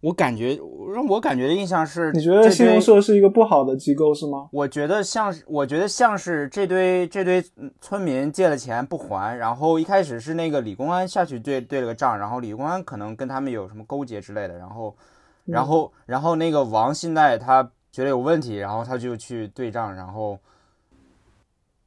[0.00, 0.58] 我感觉
[0.92, 4.48] 让我感觉的印象是，你觉得信用社是一个不好的机构是吗？
[4.52, 14.96] 我觉得像是，我觉得像是这堆这堆嗯村民借了钱不还，然后一开始是那个李公安下去对对了个账，然后李公安可能跟他们有什么勾结之类的，然后，
[15.44, 20.38] 然后然后那个王信贷他觉得有问题，然后他就去对账，然后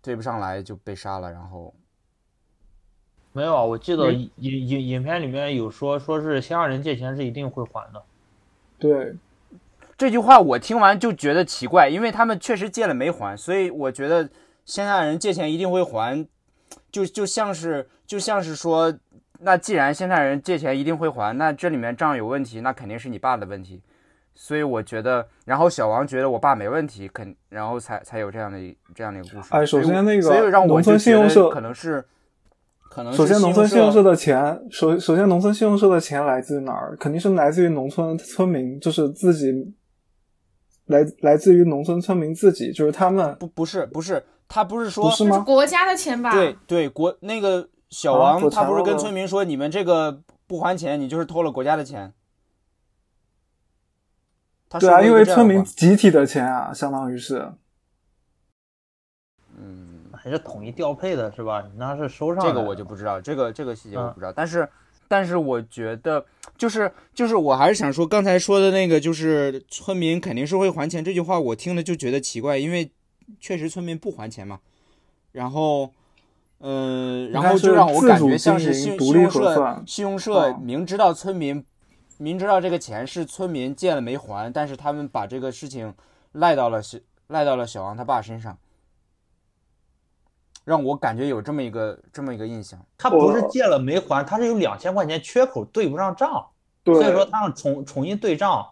[0.02, 1.74] 对不上来就被杀了，然后
[3.32, 8.04] 没有啊，我记得影影影片里面有说，说是乡下人借钱是一定会还的。
[8.78, 9.16] 对，
[9.98, 14.30] 这句话我听完就觉得奇怪，因为他们确实借了没还，所以我觉得
[14.66, 16.26] 乡下人借钱一定会还，
[16.92, 18.94] 就就像是就像是说，
[19.40, 23.82] 那既然乡下人借钱一定会还，那这里面账有问题，那肯定是你爸的问题。
[24.38, 29.48] 所以我觉得，然后小王觉得我爸没问题，肯然后才才有这样的一这样的一个故事。
[29.52, 32.04] 哎首先那个所以让我农村就觉得信用社可能是，
[32.96, 36.96] 可能首先，农村信信用社的钱，首首先，农村信用社的钱来自于哪儿？
[36.98, 39.52] 肯定是来自于农村村民，就是自己，
[40.86, 45.40] 来来自于农村村民自己，就是他们不不是不是，他不是说不是吗？
[45.40, 46.32] 是国家的钱吧？
[46.32, 52.14] 对对，国那个小啊王我他不是跟村民说，你们这个不还钱，你就是偷了国家的钱。
[54.70, 57.52] 他对啊，因为村民集体的钱啊，相当于是。
[60.26, 61.62] 嗯，还是统一调配的是吧？
[61.72, 64.68] 你那是收上这个我就不知道，这个这个细节我嗯不知道，但是
[65.08, 66.26] 但是我觉得
[66.58, 72.92] 就是就是我还是想说刚才说的那个，就是村民肯定是会还钱这句话，我听了就觉得奇怪，因为
[73.40, 74.60] 确实村民不还钱嘛，
[75.32, 75.92] 然后。
[76.62, 81.64] 嗯，然后就让我感觉像是信独立核信用社信用社哦明知道村民
[82.18, 85.94] 明知道这个钱是村民借了没还，但是他们把这个事情
[86.32, 86.98] 赖到了小
[87.28, 88.58] 赖到了小王他爸身上，
[90.66, 92.78] 让我感觉有这么一个这么一个印象。
[92.98, 96.48] 他不是借了没还，他是有两千块钱缺口对不上账，
[96.84, 98.68] 所以说他让重重新对账。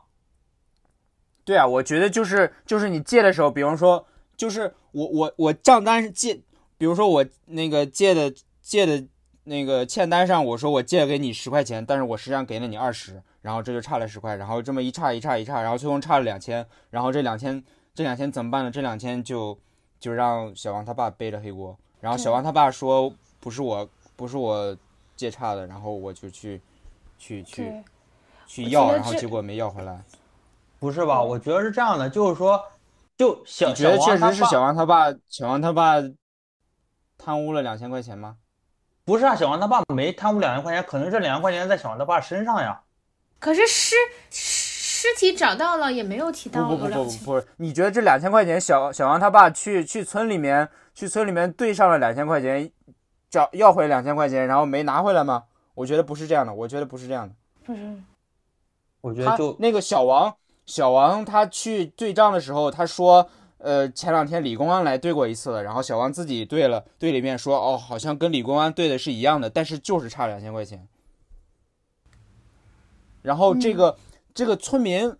[1.45, 6.41] 对啊，我觉得就是就是你借的时候，比方说就是我我我账单是借，
[6.77, 9.05] 比如说我那个借的借的
[9.43, 17.61] 那个欠单上，我说我借给你十块钱，但是我实际上给了你二十，然后这就差了十块，然后这么一差一差一差，然后最后差了两千，然后这两千
[17.93, 18.71] 这两千怎么办呢？
[18.71, 19.59] 这两千就
[20.03, 24.75] 就让小王他爸背着黑锅，然后小王他爸说不是我不是我
[25.15, 26.61] 借差的，然后我就去
[27.17, 27.81] 去去，
[28.45, 30.03] 去要，然后结果没要回来。
[30.77, 31.23] 不是吧？
[31.23, 32.61] 我觉得是这样的，就是说，
[33.15, 35.95] 就小你觉得小王他爸确实是小王他爸，小王他爸
[37.17, 38.35] 贪污了两千块钱吗？
[39.05, 42.81] 不是啊，小王他爸没贪污两千块钱，可能这两千块钱在小王他爸身上呀。
[43.39, 43.95] 可是尸
[45.03, 46.93] 尸体找到了，也没有提到不不不。
[46.93, 52.71] 不不不，你觉得这两千块钱小小王他爸去去村里面去村里面兑上了两千块钱，
[53.29, 55.43] 找要回两千块钱，然后没拿回来吗？
[55.73, 57.35] 我觉得不是这样的，我觉得不是这样的。
[57.65, 57.97] 不是，
[59.01, 60.33] 我觉得就那个小王
[60.65, 63.29] 小王他去对账的时候，他说。
[63.59, 70.85] 呃，前两天李公安来对过一次了，然后小王自己对了对了一遍，说哦，好像跟李公安对的是一样的，但是就是差两千块钱。
[73.21, 73.95] 然后这个、
[74.34, 75.15] 这个村民，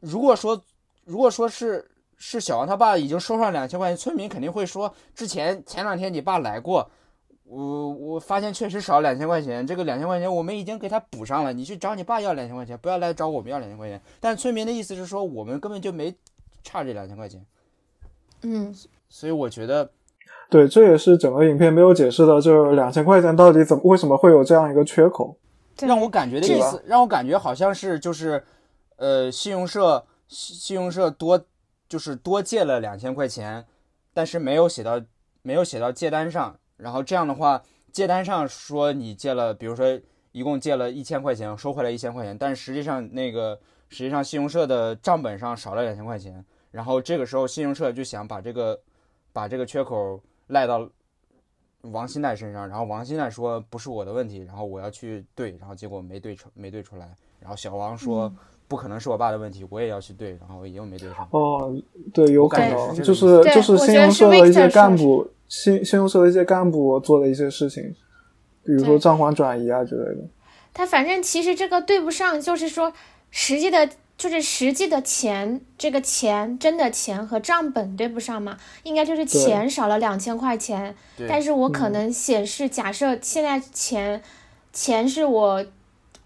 [0.00, 0.60] 如果说
[1.04, 6.90] 如果说是是小王他爸已经收上两千块钱，村民肯定会说，之前前两天你爸来过，
[7.44, 14.00] 我我发现确实少两千块钱，这个两千块钱我们已经给他补上了，你去找你爸要两千块钱，不要来找我们要两千块钱。
[14.18, 16.14] 但村民的意思是说，我们根本就没
[16.64, 17.44] 差这两千块钱，
[18.42, 18.74] 嗯，
[19.08, 19.88] 所以我觉得
[20.50, 25.36] 对，这也是整个影片没有解释的，就是两千块钱到底怎么为什么会有这样一个缺口？
[25.76, 25.88] 对。
[25.88, 26.58] 让我感觉的这个。
[26.58, 28.42] 意思，让我感觉好像是就是，
[28.96, 31.44] 呃，信用社信信用社多
[31.88, 33.64] 就是多借了两千块钱，
[34.12, 35.00] 但是没有写到
[35.42, 37.62] 没有写到借单上，然后这样的话，
[37.92, 40.00] 借单上说你借了，比如说
[40.32, 43.58] 一共借了一千块钱，收回来一千块钱，但实际上那个
[43.88, 48.80] 实际上信用社的账本上少了两千块钱，然后这个时候信用社就想把这个
[49.32, 50.88] 把这个缺口赖到
[51.92, 57.08] 王新代身上，然后王新代说不是我的问题，然后我要去对，然后结果没对出没对出来，
[57.40, 58.32] 然后小王说
[58.68, 61.28] 不可能是我爸的问题，我也要去对，然后也又没对上。
[61.30, 61.74] 哦，
[62.12, 67.94] 对，有感能觉就是就是信用社的一些干部，信信用社的一些干部做的一些事情，
[68.64, 70.26] 比如说对账款转移啊之类的。
[70.74, 72.92] 他反正其实这个对不上，就是说
[73.30, 73.88] 实际的，
[74.18, 81.26] 就是实际的钱，这个钱真的钱和账本对不上嘛，应该就是钱少了两千块钱，对。
[81.28, 81.92] 但是我可嗯。
[81.92, 84.22] 能显示，假设现在钱
[84.72, 85.66] 钱是我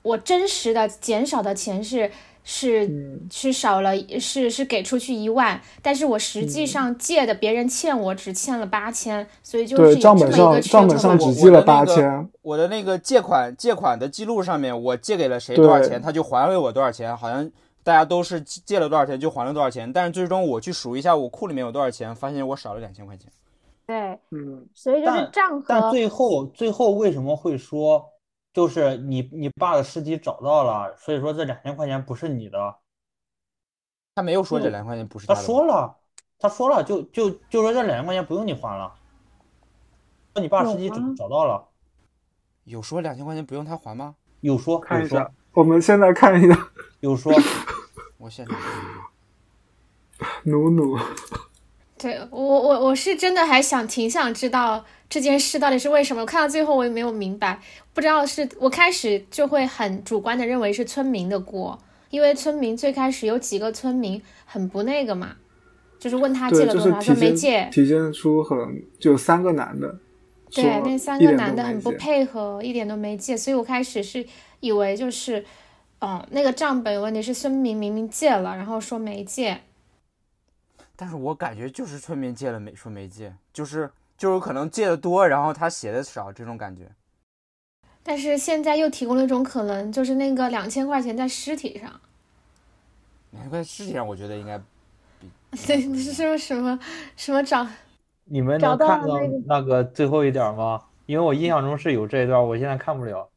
[0.02, 2.10] 我真实的减少的钱是
[2.44, 3.28] 是嗯。
[3.30, 6.46] 是少了，是是给出去一万，但是我实嗯。
[6.46, 12.28] 际上借的别人欠我只欠了八千，所以就是对，有这么一账本上账本上只记了八千。
[12.42, 17.50] 我的那个借款借款的记录上面，我借给了谁多少钱，他就还给我多少钱，好像
[17.82, 23.32] 大家都是借了多少钱就还了多少钱，但是最终我去数一下我库里面有多少钱，发现我少了两千块钱。
[23.86, 28.04] 对，嗯，所以就是但账和但最后最后为什么会说，
[28.52, 32.76] 就是你你爸的尸体找到了，所以说这两千块钱不是你的。
[34.14, 35.96] 他没有说这嗯两千块钱不是他的，说了，
[36.38, 38.92] 他说了，就就就说这两千块钱不用你还了，
[40.34, 41.66] 说你爸尸体找找到了，
[42.64, 44.14] 有说两千块钱不用他还吗？
[44.40, 46.54] 有说有说看一下，我们现在看一下，
[47.00, 47.32] 有说，
[48.18, 48.54] 我现在
[50.44, 50.98] 努努，
[51.98, 56.22] 对我我我是真的还想挺想知道这件事到底是为什么。
[56.22, 57.60] 我看到最后我也没有明白，
[57.94, 61.78] 不知道是我开始就会很主观的认为是村民的锅，
[62.10, 65.36] 因为村民最开始有几个村民很不那个嘛，
[65.98, 67.68] 就是问他借了多少，他说没借。
[67.72, 69.98] 体现出很就三个男的，
[70.50, 74.26] 对，那三个男的很不配合，一点都没借，所以我开始是
[74.60, 75.44] 以为就是，
[76.00, 79.60] 嗯，那个账本有问题是村民明明借了，然后说没借。
[80.96, 86.90] 但是我感觉就是村民借了没说没借，就是就是可能借的多，然后他写的少这种感觉。
[88.02, 92.00] 但是现在又提供了一种可能，就是那个两千块钱在尸体上。
[93.30, 94.60] 难怪尸体上我觉得应该
[95.66, 96.78] 对， 你是说什么
[97.16, 97.66] 什么找？
[98.24, 100.82] 你们能看到了那个最后一点吗？
[101.06, 103.29] 因为我印象中是有这一段，我现在看不了。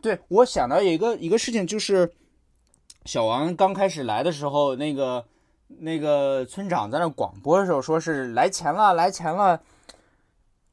[0.00, 2.12] 对，我想到有一个一个事情，就是
[3.04, 5.24] 小王刚开始来的时候，那个
[5.78, 9.60] 那个村长在那广播的时候说是来钱了，来钱了。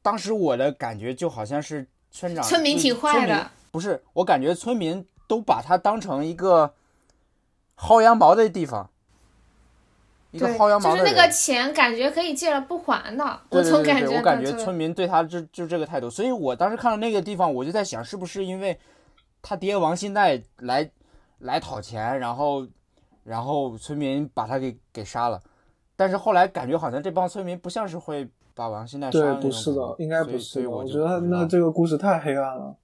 [0.00, 6.72] 当时我的感觉就好像是村长村民挺坏的，不是，我感觉村民都把他当成一个
[7.76, 8.88] 薅羊毛的地方，
[10.30, 10.98] 一个对，薅羊毛的。
[10.98, 18.78] 就是那个钱感觉可以借了不还的，我对对对对，总感觉我感觉村民对他就就这个态度，所以我当时看到那个地方，我就在想，是不是因为
[19.48, 20.90] 他爹王新代来
[21.38, 22.66] 来讨钱，然后
[23.22, 25.40] 然后村民把他给给杀了，
[25.94, 30.68] 但是后来感觉好像这帮村民不像是会把王新代杀对，不是的应该不是的。
[30.68, 32.74] 我觉得那这个故事太黑暗了。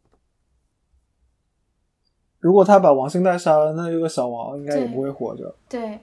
[2.39, 5.53] 如果他把王信代杀了，那这个小王应该也不会活着。
[5.69, 5.99] 对，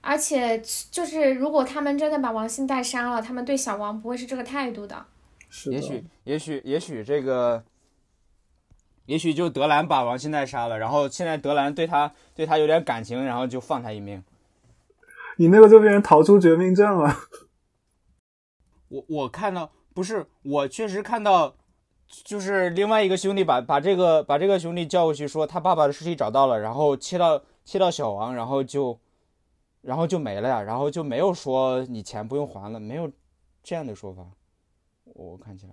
[0.00, 0.58] 而且
[0.90, 5.04] 就是如果他们真的把王新代杀了，他们对小王不会是这个态度的。
[5.50, 7.62] 是的，也许也许也许这个。
[9.10, 14.22] 也许就德兰把王新代杀了，然后现在德兰对他对他有点感情，然后就放他一命。
[15.36, 17.16] 你那个就变成逃出绝命镇了。
[18.86, 21.56] 我我看到不是，我确实看到，
[22.22, 28.96] 就是另外一个兄弟把把这个把这个兄弟叫过去说他爸爸的尸体找到了，然后切到切到小王，然后就
[29.80, 33.10] 然后就没了呀，然后就没有说你钱不用还了，没有
[33.64, 34.24] 这样的说法，
[35.02, 35.72] 我看起来，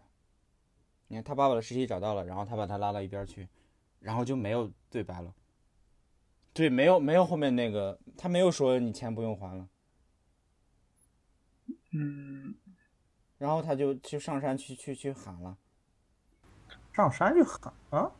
[1.07, 3.47] 你看他爸爸的尸体找到了，然后他把他拉到一边去，
[3.99, 5.33] 然后就没有对白了，
[6.53, 9.67] 对，没有没有后面那个他没有说你钱不用还了。
[11.93, 12.53] 嗯，
[13.37, 15.57] 然后他就去上山去去去喊了。
[16.93, 18.11] 上山去喊啊！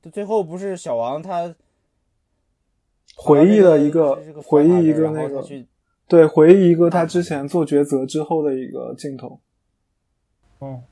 [0.00, 1.54] 就最后不是小王他
[3.16, 5.44] 回忆了一个个回忆一个那个
[6.06, 9.40] 对，回忆一个他之前做抉择之后的一个镜头。
[10.60, 10.82] 嗯，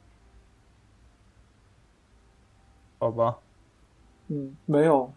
[2.99, 3.37] 好吧，
[4.29, 5.11] 嗯，没有，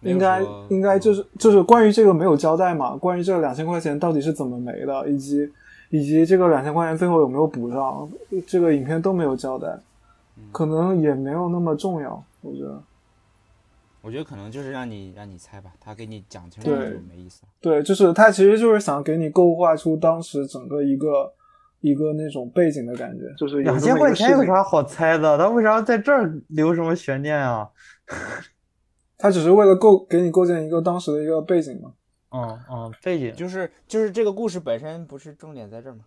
[0.00, 2.96] 应该应该就是就是关于这个没有交代嘛？
[2.96, 5.50] 关于这个两千块钱到底是怎么没的，以及
[5.90, 8.10] 以及这个两千块钱最后有没有补上，
[8.46, 9.78] 这个影片都没有交代，
[10.52, 12.82] 可能也没有那么重要，我觉得。
[14.00, 17.48] 我觉得可能就是让你让你猜吧，他给你讲清楚对就没意思了。
[17.62, 21.32] 对，就是他其实就是想给你勾画出当时整个一个
[21.84, 24.42] 一个那种背景的感觉，就是两千块钱有。
[24.46, 25.36] 啥好猜的？
[25.36, 27.68] 他为啥在这儿留什么悬念啊？
[29.18, 31.92] 他只是为了构给你构建一个当时的一个背景嘛。
[32.30, 36.00] 嗯嗯，背景就是就是这个故事本身不是重点在这儿吗？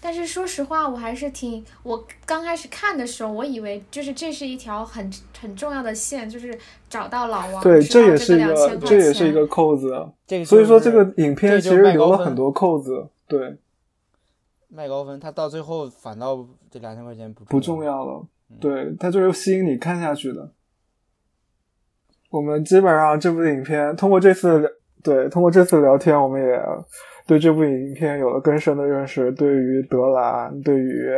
[0.00, 1.62] 但是说实话，我还是挺……
[1.82, 6.56] 我刚开始看的时候，我以为就是这是一条很很重要的线，就是
[6.88, 10.08] 找到老王，对，这这也是一两千块个这也是一个扣子。
[10.26, 13.58] 这个所以说这个影片其实留了很多扣子，对，
[14.68, 18.26] 麦高芬，他到最后反倒这两千块钱不不重要了。
[18.60, 20.52] 对，他就是吸引你看下去的。
[22.30, 24.62] 我们基本上这部影片通过这次
[25.02, 26.60] 对通过这次聊天，我们也
[27.26, 29.32] 对这部影片有了更深的认识。
[29.32, 31.10] 对于德兰，对于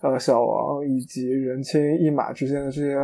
[0.00, 2.96] 呃小王以及人亲一马之间的这些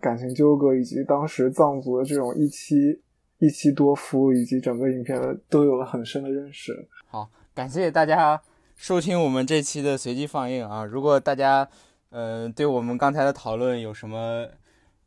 [0.00, 2.98] 感情纠葛，以及当时藏族的这种一妻
[3.38, 6.72] 一妻多夫，以及整个影片的都有了很深的认识。
[7.06, 8.40] 好，感谢大家
[8.78, 10.84] 收听我们这期的随机放映啊！
[10.84, 11.68] 如果大家
[12.10, 14.46] 呃对我们刚才的讨论有什么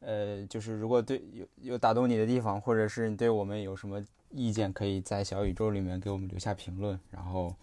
[0.01, 6.99] 呃，就是如果对有有打动你的地方，或者是你对我们有什么意见，可以在小宇宙里面给我们留下评论。
[7.11, 7.55] 然后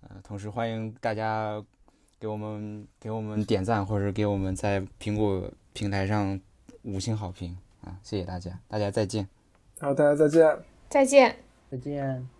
[0.00, 1.62] 呃，同时欢迎大家
[2.18, 6.40] 给我们给我们点赞，或者给我们在苹果平台上
[6.84, 7.98] 五星好评啊！
[8.02, 9.28] 谢谢大家，大家再见。
[9.78, 10.58] 好大家再见。
[10.88, 11.36] 再见。
[11.70, 12.33] 再见。